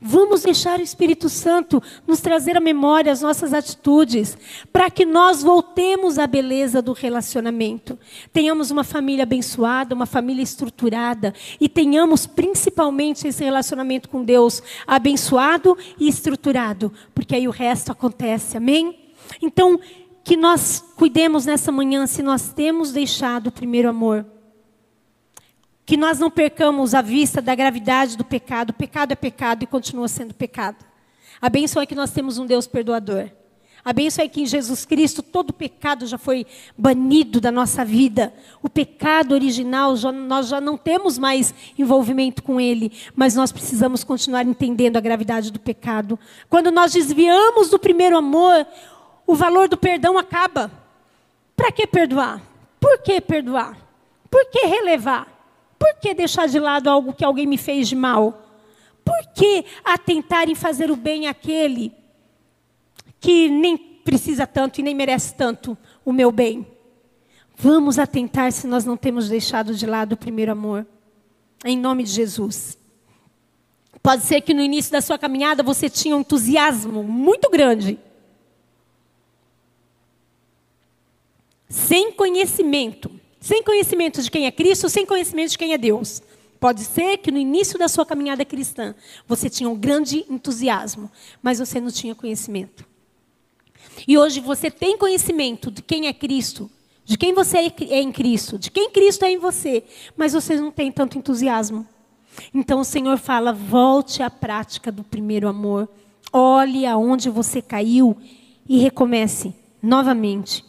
[0.01, 4.39] Vamos deixar o Espírito Santo nos trazer à memória as nossas atitudes,
[4.73, 7.99] para que nós voltemos à beleza do relacionamento.
[8.33, 15.77] Tenhamos uma família abençoada, uma família estruturada e tenhamos principalmente esse relacionamento com Deus abençoado
[15.99, 18.57] e estruturado, porque aí o resto acontece.
[18.57, 18.97] Amém?
[19.43, 19.81] Então,
[20.23, 24.25] que nós cuidemos nessa manhã se nós temos deixado o primeiro amor
[25.89, 28.69] que nós não percamos a vista da gravidade do pecado.
[28.69, 30.85] O pecado é pecado e continua sendo pecado.
[31.41, 33.31] A é que nós temos um Deus perdoador.
[33.83, 36.45] A é que em Jesus Cristo todo pecado já foi
[36.77, 38.35] banido da nossa vida.
[38.63, 44.05] O pecado original, já, nós já não temos mais envolvimento com ele, mas nós precisamos
[44.05, 46.19] continuar entendendo a gravidade do pecado.
[46.51, 48.67] Quando nós desviamos do primeiro amor,
[49.27, 50.71] o valor do perdão acaba.
[51.57, 52.43] Para que perdoar?
[52.79, 53.75] Por que perdoar?
[54.31, 55.38] Por que relevar?
[55.79, 58.45] Por que deixar de lado algo que alguém me fez de mal?
[59.05, 61.95] Por que atentar em fazer o bem àquele
[63.21, 66.67] que nem precisa tanto e nem merece tanto o meu bem?
[67.57, 70.87] Vamos atentar se nós não temos deixado de lado o primeiro amor.
[71.65, 72.79] Em nome de Jesus.
[74.03, 77.99] Pode ser que no início da sua caminhada você tinha um entusiasmo muito grande.
[81.69, 83.18] Sem conhecimento.
[83.41, 86.23] Sem conhecimento de quem é Cristo, sem conhecimento de quem é Deus.
[86.59, 88.95] Pode ser que no início da sua caminhada cristã
[89.27, 91.11] você tinha um grande entusiasmo,
[91.41, 92.85] mas você não tinha conhecimento.
[94.07, 96.69] E hoje você tem conhecimento de quem é Cristo,
[97.05, 99.85] de quem você é em Cristo, de quem Cristo é em você,
[100.17, 101.87] mas você não tem tanto entusiasmo.
[102.53, 105.89] Então o Senhor fala: volte à prática do primeiro amor,
[106.33, 108.17] olhe aonde você caiu
[108.69, 110.65] e recomece novamente.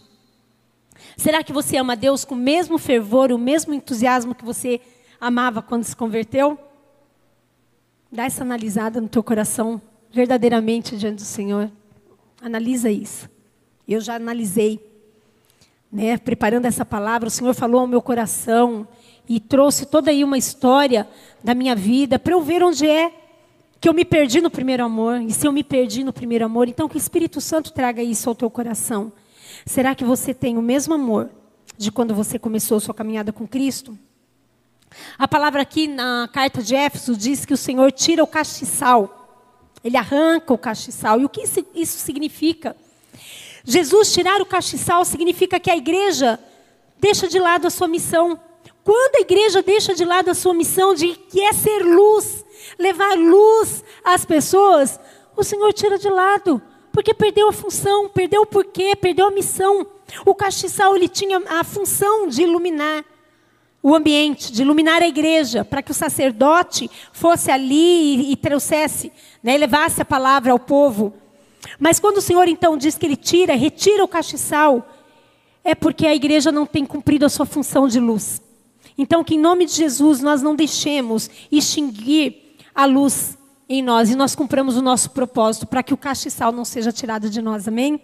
[1.19, 4.79] Será que você ama Deus com o mesmo fervor, o mesmo entusiasmo que você
[5.19, 6.57] amava quando se converteu?
[8.09, 11.69] Dá essa analisada no teu coração, verdadeiramente diante do Senhor.
[12.41, 13.29] Analisa isso.
[13.85, 14.79] Eu já analisei,
[15.91, 18.87] né, preparando essa palavra, o Senhor falou ao meu coração
[19.27, 21.05] e trouxe toda aí uma história
[21.43, 23.11] da minha vida para eu ver onde é
[23.81, 25.19] que eu me perdi no primeiro amor.
[25.19, 28.29] E se eu me perdi no primeiro amor, então que o Espírito Santo traga isso
[28.29, 29.11] ao teu coração.
[29.65, 31.29] Será que você tem o mesmo amor
[31.77, 33.97] de quando você começou sua caminhada com Cristo?
[35.17, 39.15] A palavra aqui na carta de Éfeso diz que o Senhor tira o castiçal.
[39.83, 41.21] Ele arranca o castiçal.
[41.21, 41.43] E o que
[41.75, 42.75] isso significa?
[43.63, 46.39] Jesus tirar o castiçal significa que a igreja
[46.97, 48.39] deixa de lado a sua missão.
[48.83, 52.43] Quando a igreja deixa de lado a sua missão de que é ser luz,
[52.77, 54.99] levar luz às pessoas,
[55.35, 56.61] o Senhor tira de lado,
[56.99, 59.87] porque perdeu a função, perdeu o porquê, perdeu a missão.
[60.25, 63.05] O castiçal ele tinha a função de iluminar
[63.81, 69.13] o ambiente, de iluminar a igreja, para que o sacerdote fosse ali e, e trouxesse,
[69.41, 71.13] né, levasse a palavra ao povo.
[71.79, 74.85] Mas quando o Senhor então diz que ele tira, retira o castiçal,
[75.63, 78.41] é porque a igreja não tem cumprido a sua função de luz.
[78.97, 83.38] Então, que em nome de Jesus nós não deixemos extinguir a luz
[83.69, 87.29] em nós e nós cumpramos o nosso propósito para que o castiçal não seja tirado
[87.29, 88.01] de nós, amém?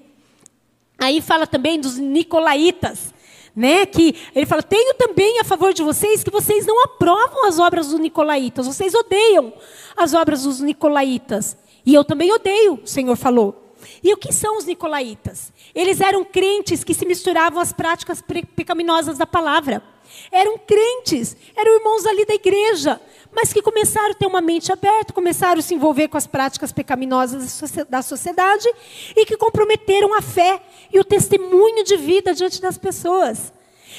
[0.97, 3.13] Aí fala também dos nicolaítas
[3.55, 3.86] né?
[3.86, 7.88] Que ele fala: tenho também a favor de vocês que vocês não aprovam as obras
[7.88, 9.53] dos nicolaítas, vocês odeiam
[9.95, 11.57] as obras dos nicolaítas.
[11.86, 13.61] E eu também odeio, o Senhor falou.
[14.03, 15.53] E o que são os nicolaítas?
[15.74, 18.24] Eles eram crentes que se misturavam às práticas
[18.55, 19.84] pecaminosas da palavra.
[20.32, 22.99] Eram crentes, eram irmãos ali da igreja,
[23.32, 26.72] mas que começaram a ter uma mente aberta, começaram a se envolver com as práticas
[26.72, 28.68] pecaminosas da sociedade
[29.16, 30.61] e que comprometeram a fé
[30.93, 33.53] e o testemunho de vida diante das pessoas.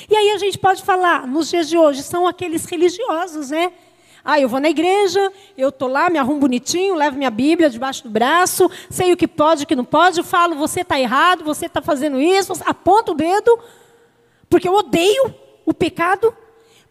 [0.08, 3.72] E aí a gente pode falar, nos dias de hoje, são aqueles religiosos, né?
[4.24, 8.02] Ah, eu vou na igreja, eu estou lá, me arrumo bonitinho, levo minha Bíblia debaixo
[8.02, 11.44] do braço, sei o que pode e o que não pode, falo, você está errado,
[11.44, 13.56] você está fazendo isso, aponto o dedo,
[14.50, 15.32] porque eu odeio
[15.66, 16.32] o pecado,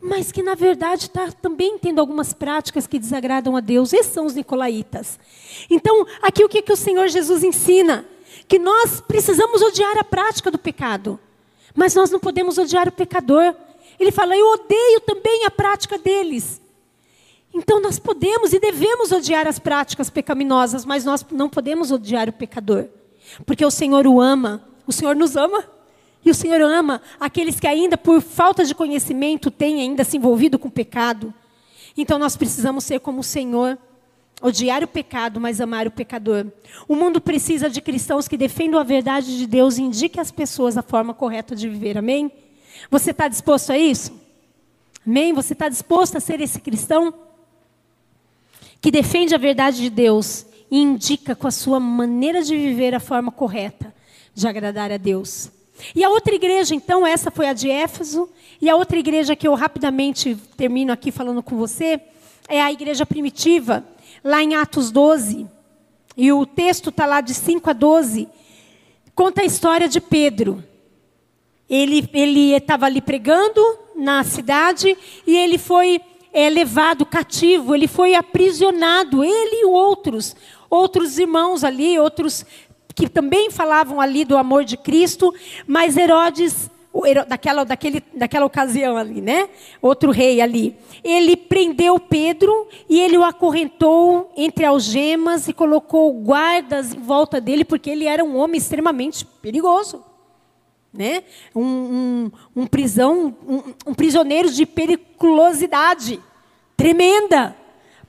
[0.02, 3.94] mas que na verdade está também tendo algumas práticas que desagradam a Deus.
[3.94, 5.18] Esses são os nicolaítas.
[5.70, 8.06] Então, aqui o que, que o Senhor Jesus ensina?
[8.48, 11.18] Que nós precisamos odiar a prática do pecado,
[11.74, 13.56] mas nós não podemos odiar o pecador.
[13.98, 16.62] Ele fala, eu odeio também a prática deles.
[17.54, 22.34] Então nós podemos e devemos odiar as práticas pecaminosas, mas nós não podemos odiar o
[22.34, 22.90] pecador,
[23.46, 25.75] porque o Senhor o ama, o Senhor nos ama.
[26.26, 30.58] E o Senhor ama aqueles que ainda por falta de conhecimento têm ainda se envolvido
[30.58, 31.32] com o pecado.
[31.96, 33.78] Então nós precisamos ser como o Senhor,
[34.42, 36.48] odiar o pecado, mas amar o pecador.
[36.88, 40.78] O mundo precisa de cristãos que defendam a verdade de Deus e indiquem às pessoas
[40.78, 41.96] a forma correta de viver.
[41.96, 42.32] Amém?
[42.90, 44.12] Você está disposto a isso?
[45.06, 45.32] Amém?
[45.32, 47.14] Você está disposto a ser esse cristão
[48.82, 53.00] que defende a verdade de Deus e indica com a sua maneira de viver a
[53.00, 53.94] forma correta
[54.34, 55.55] de agradar a Deus?
[55.94, 58.30] E a outra igreja, então, essa foi a de Éfeso,
[58.62, 62.00] e a outra igreja que eu rapidamente termino aqui falando com você,
[62.48, 63.86] é a igreja primitiva,
[64.24, 65.48] lá em Atos 12.
[66.18, 68.28] E o texto está lá de 5 a 12,
[69.14, 70.64] conta a história de Pedro.
[71.70, 72.08] Ele
[72.56, 73.62] estava ali pregando
[73.96, 74.96] na cidade
[75.26, 76.00] e ele foi
[76.32, 80.36] é, levado cativo, ele foi aprisionado, ele e outros,
[80.70, 82.46] outros irmãos ali, outros
[82.96, 85.34] que também falavam ali do amor de Cristo,
[85.68, 86.72] mas Herodes
[87.28, 89.50] daquela, daquele, daquela ocasião ali, né?
[89.82, 90.76] Outro rei ali.
[91.04, 97.66] Ele prendeu Pedro e ele o acorrentou entre algemas e colocou guardas em volta dele,
[97.66, 100.04] porque ele era um homem extremamente perigoso.
[100.94, 101.24] Né?
[101.54, 106.22] Um, um, um prisão, um, um prisioneiro de periculosidade
[106.78, 107.54] tremenda.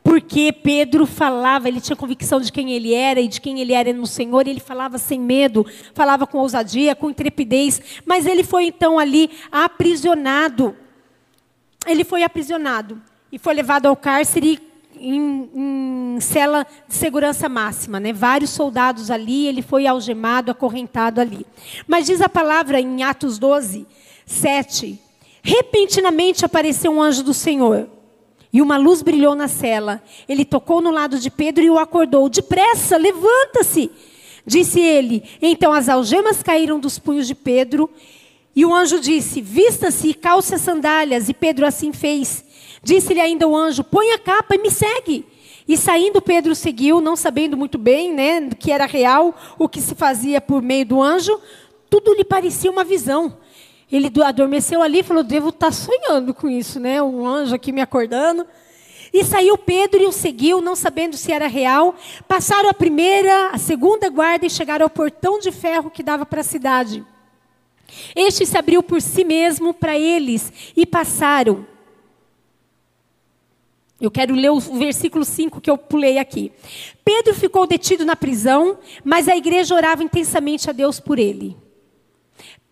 [0.07, 3.93] Porque Pedro falava, ele tinha convicção de quem ele era e de quem ele era
[3.93, 8.67] no Senhor, e ele falava sem medo, falava com ousadia, com intrepidez, mas ele foi
[8.67, 10.77] então ali aprisionado.
[11.85, 13.03] Ele foi aprisionado
[13.33, 14.61] e foi levado ao cárcere
[14.97, 18.13] em, em cela de segurança máxima, né?
[18.13, 21.45] Vários soldados ali, ele foi algemado, acorrentado ali.
[21.85, 23.85] Mas diz a palavra em Atos 12,
[24.25, 25.01] 7,
[25.43, 27.96] repentinamente apareceu um anjo do Senhor
[28.53, 30.03] e uma luz brilhou na cela.
[30.29, 32.29] Ele tocou no lado de Pedro e o acordou.
[32.29, 33.91] Depressa, levanta-se,
[34.47, 35.23] disse ele.
[35.43, 37.91] Então as algemas caíram dos punhos de Pedro.
[38.55, 41.29] E o anjo disse: Vista-se e calce as sandálias.
[41.29, 42.45] E Pedro assim fez.
[42.83, 45.27] Disse-lhe ainda o anjo: Põe a capa e me segue.
[45.69, 49.97] E saindo, Pedro seguiu, não sabendo muito bem né, que era real o que se
[49.97, 51.41] fazia por meio do anjo.
[51.91, 53.37] Tudo lhe parecia uma visão.
[53.91, 57.01] Ele adormeceu ali e falou: Devo estar tá sonhando com isso, né?
[57.03, 58.47] Um anjo aqui me acordando.
[59.13, 61.95] E saiu Pedro e o seguiu, não sabendo se era real.
[62.27, 66.41] Passaram a primeira, a segunda guarda e chegaram ao portão de ferro que dava para
[66.41, 67.05] a cidade.
[68.15, 71.65] Este se abriu por si mesmo para eles e passaram.
[73.99, 76.53] Eu quero ler o versículo 5 que eu pulei aqui.
[77.03, 81.57] Pedro ficou detido na prisão, mas a igreja orava intensamente a Deus por ele.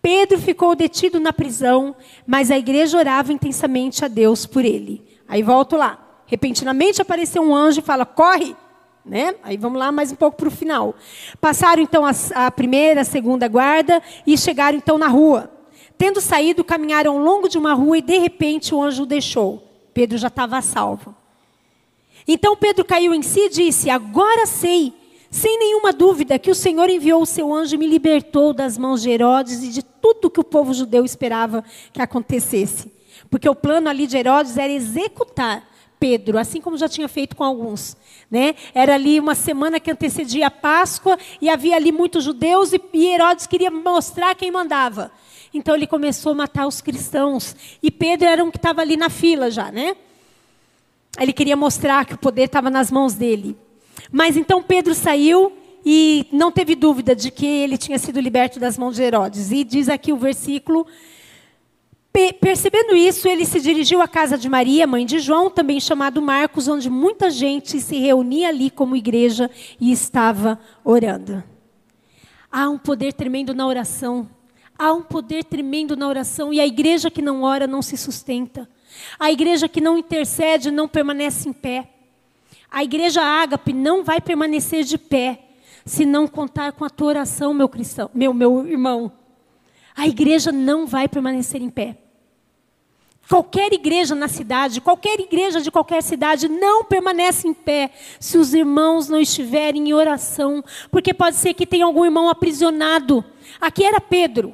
[0.05, 1.95] Pedro ficou detido na prisão,
[2.27, 5.03] mas a igreja orava intensamente a Deus por ele.
[5.27, 5.97] Aí volto lá.
[6.27, 8.55] Repentinamente apareceu um anjo e fala: corre!
[9.03, 9.33] Né?
[9.41, 10.93] Aí vamos lá mais um pouco para o final.
[11.41, 15.49] Passaram então a, a primeira, a segunda guarda e chegaram então na rua.
[15.97, 19.67] Tendo saído, caminharam ao longo de uma rua e de repente o anjo o deixou.
[19.91, 21.15] Pedro já estava salvo.
[22.27, 24.93] Então Pedro caiu em si e disse: Agora sei
[25.35, 29.01] sem nenhuma dúvida que o Senhor enviou o seu anjo e me libertou das mãos
[29.01, 31.61] de Herodes e de tudo que o povo judeu esperava
[31.91, 32.89] que acontecesse.
[33.29, 35.67] Porque o plano ali de Herodes era executar
[35.99, 37.97] Pedro, assim como já tinha feito com alguns.
[38.31, 38.55] Né?
[38.73, 43.07] Era ali uma semana que antecedia a Páscoa e havia ali muitos judeus e, e
[43.07, 45.11] Herodes queria mostrar quem mandava.
[45.53, 47.53] Então ele começou a matar os cristãos.
[47.83, 49.97] E Pedro era um que estava ali na fila já, né?
[51.19, 53.57] Ele queria mostrar que o poder estava nas mãos dele.
[54.11, 55.51] Mas então Pedro saiu
[55.85, 59.51] e não teve dúvida de que ele tinha sido liberto das mãos de Herodes.
[59.51, 60.87] E diz aqui o versículo.
[62.39, 66.67] Percebendo isso, ele se dirigiu à casa de Maria, mãe de João, também chamado Marcos,
[66.67, 69.51] onde muita gente se reunia ali como igreja
[69.81, 71.43] e estava orando.
[72.49, 74.29] Há um poder tremendo na oração.
[74.79, 78.67] Há um poder tremendo na oração e a igreja que não ora não se sustenta.
[79.19, 81.94] A igreja que não intercede não permanece em pé.
[82.75, 85.39] A igreja ágape não vai permanecer de pé
[85.85, 89.13] se não contar com a tua oração, meu cristão, meu, meu irmão.
[89.95, 91.95] A igreja não vai permanecer em pé.
[93.29, 98.53] Qualquer igreja na cidade, qualquer igreja de qualquer cidade não permanece em pé se os
[98.53, 100.61] irmãos não estiverem em oração,
[100.91, 103.23] porque pode ser que tenha algum irmão aprisionado.
[103.61, 104.53] Aqui era Pedro,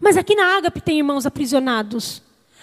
[0.00, 2.22] mas aqui na Ágape tem irmãos aprisionados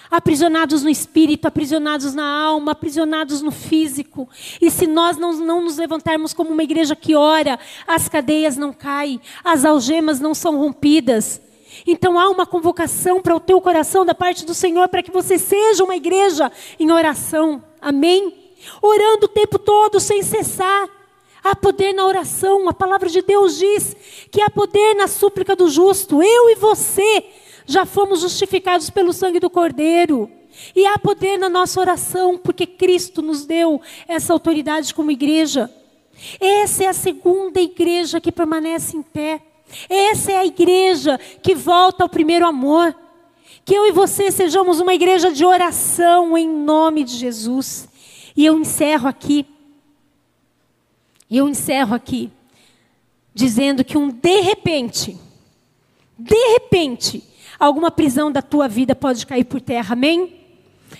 [0.09, 4.29] aprisionados no espírito, aprisionados na alma, aprisionados no físico.
[4.61, 8.73] E se nós não, não nos levantarmos como uma igreja que ora, as cadeias não
[8.73, 11.41] caem, as algemas não são rompidas.
[11.85, 15.37] Então há uma convocação para o teu coração da parte do Senhor para que você
[15.37, 17.63] seja uma igreja em oração.
[17.81, 18.33] Amém?
[18.81, 20.89] Orando o tempo todo sem cessar.
[21.43, 22.67] Há poder na oração.
[22.67, 23.95] A palavra de Deus diz
[24.31, 26.21] que há poder na súplica do justo.
[26.21, 27.23] Eu e você
[27.67, 30.31] já fomos justificados pelo sangue do Cordeiro.
[30.75, 35.69] E há poder na nossa oração, porque Cristo nos deu essa autoridade como igreja.
[36.39, 39.41] Essa é a segunda igreja que permanece em pé.
[39.87, 42.95] Essa é a igreja que volta ao primeiro amor.
[43.63, 47.87] Que eu e você sejamos uma igreja de oração em nome de Jesus.
[48.35, 49.45] E eu encerro aqui.
[51.29, 52.31] E eu encerro aqui
[53.37, 55.15] dizendo que um de repente,
[56.17, 57.23] de repente,
[57.59, 60.37] alguma prisão da tua vida pode cair por terra, amém?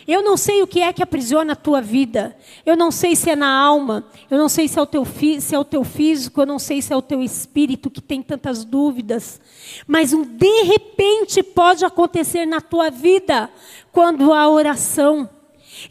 [0.08, 2.36] Eu não sei o que é que aprisiona a tua vida.
[2.66, 4.06] Eu não sei se é na alma.
[4.30, 6.42] Eu não sei se é, o teu, se é o teu físico.
[6.42, 9.40] Eu não sei se é o teu espírito que tem tantas dúvidas.
[9.86, 13.50] Mas um de repente pode acontecer na tua vida
[13.92, 15.30] quando há oração.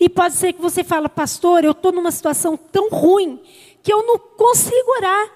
[0.01, 3.41] E pode ser que você fale, pastor, eu estou numa situação tão ruim
[3.83, 5.31] que eu não consigo orar.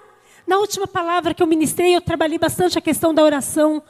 [0.45, 3.81] Na última palavra que eu ministrei, eu trabalhei bastante a questão da oração,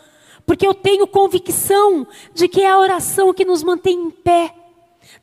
[0.46, 4.54] porque eu tenho convicção de que é a oração que nos mantém em pé.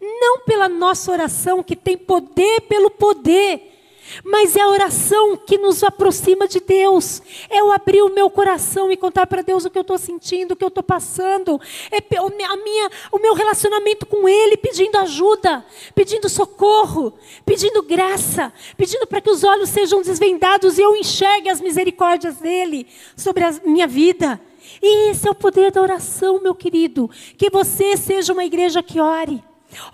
[0.00, 3.78] Não pela nossa oração, que tem poder pelo poder,
[4.24, 7.22] mas é a oração que nos aproxima de Deus.
[7.48, 10.52] É eu abrir o meu coração e contar para Deus o que eu estou sentindo,
[10.52, 11.60] o que eu estou passando.
[11.90, 15.64] É a minha, o meu relacionamento com Ele, pedindo ajuda,
[15.94, 17.12] pedindo socorro,
[17.44, 22.86] pedindo graça, pedindo para que os olhos sejam desvendados e eu enxergue as misericórdias dEle
[23.16, 24.40] sobre a minha vida.
[24.82, 27.10] E esse é o poder da oração, meu querido.
[27.36, 29.42] Que você seja uma igreja que ore.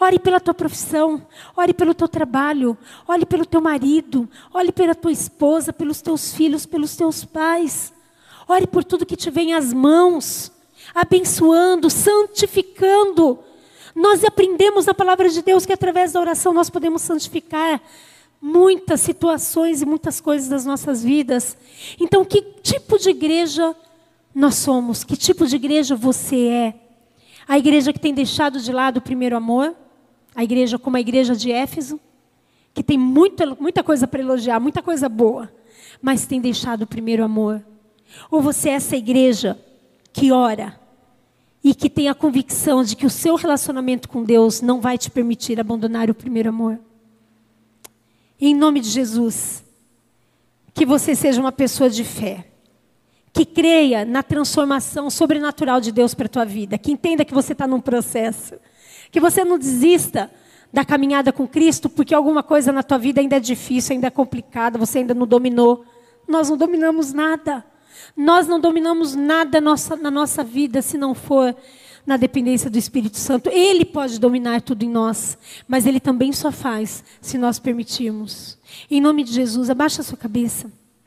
[0.00, 5.10] Ore pela tua profissão, ore pelo teu trabalho, ore pelo teu marido, ore pela tua
[5.10, 7.92] esposa, pelos teus filhos, pelos teus pais.
[8.46, 10.52] Ore por tudo que te vem às mãos,
[10.94, 13.38] abençoando, santificando.
[13.94, 17.80] Nós aprendemos na palavra de Deus que através da oração nós podemos santificar
[18.40, 21.56] muitas situações e muitas coisas das nossas vidas.
[21.98, 23.74] Então, que tipo de igreja
[24.34, 25.04] nós somos?
[25.04, 26.74] Que tipo de igreja você é?
[27.46, 29.74] A igreja que tem deixado de lado o primeiro amor,
[30.34, 32.00] a igreja como a igreja de Éfeso,
[32.72, 35.52] que tem muita, muita coisa para elogiar, muita coisa boa,
[36.02, 37.64] mas tem deixado o primeiro amor.
[38.30, 39.58] Ou você é essa igreja
[40.12, 40.78] que ora
[41.62, 45.10] e que tem a convicção de que o seu relacionamento com Deus não vai te
[45.10, 46.80] permitir abandonar o primeiro amor.
[48.40, 49.64] Em nome de Jesus,
[50.74, 52.53] que você seja uma pessoa de fé
[53.34, 57.52] que creia na transformação sobrenatural de Deus para a tua vida, que entenda que você
[57.52, 58.54] está num processo,
[59.10, 60.30] que você não desista
[60.72, 64.10] da caminhada com Cristo porque alguma coisa na tua vida ainda é difícil, ainda é
[64.10, 65.84] complicada, você ainda não dominou.
[66.28, 67.64] Nós não dominamos nada.
[68.16, 71.56] Nós não dominamos nada na nossa vida se não for
[72.06, 73.50] na dependência do Espírito Santo.
[73.50, 78.58] Ele pode dominar tudo em nós, mas ele também só faz se nós permitirmos.
[78.88, 80.70] Em nome de Jesus, abaixa a sua cabeça.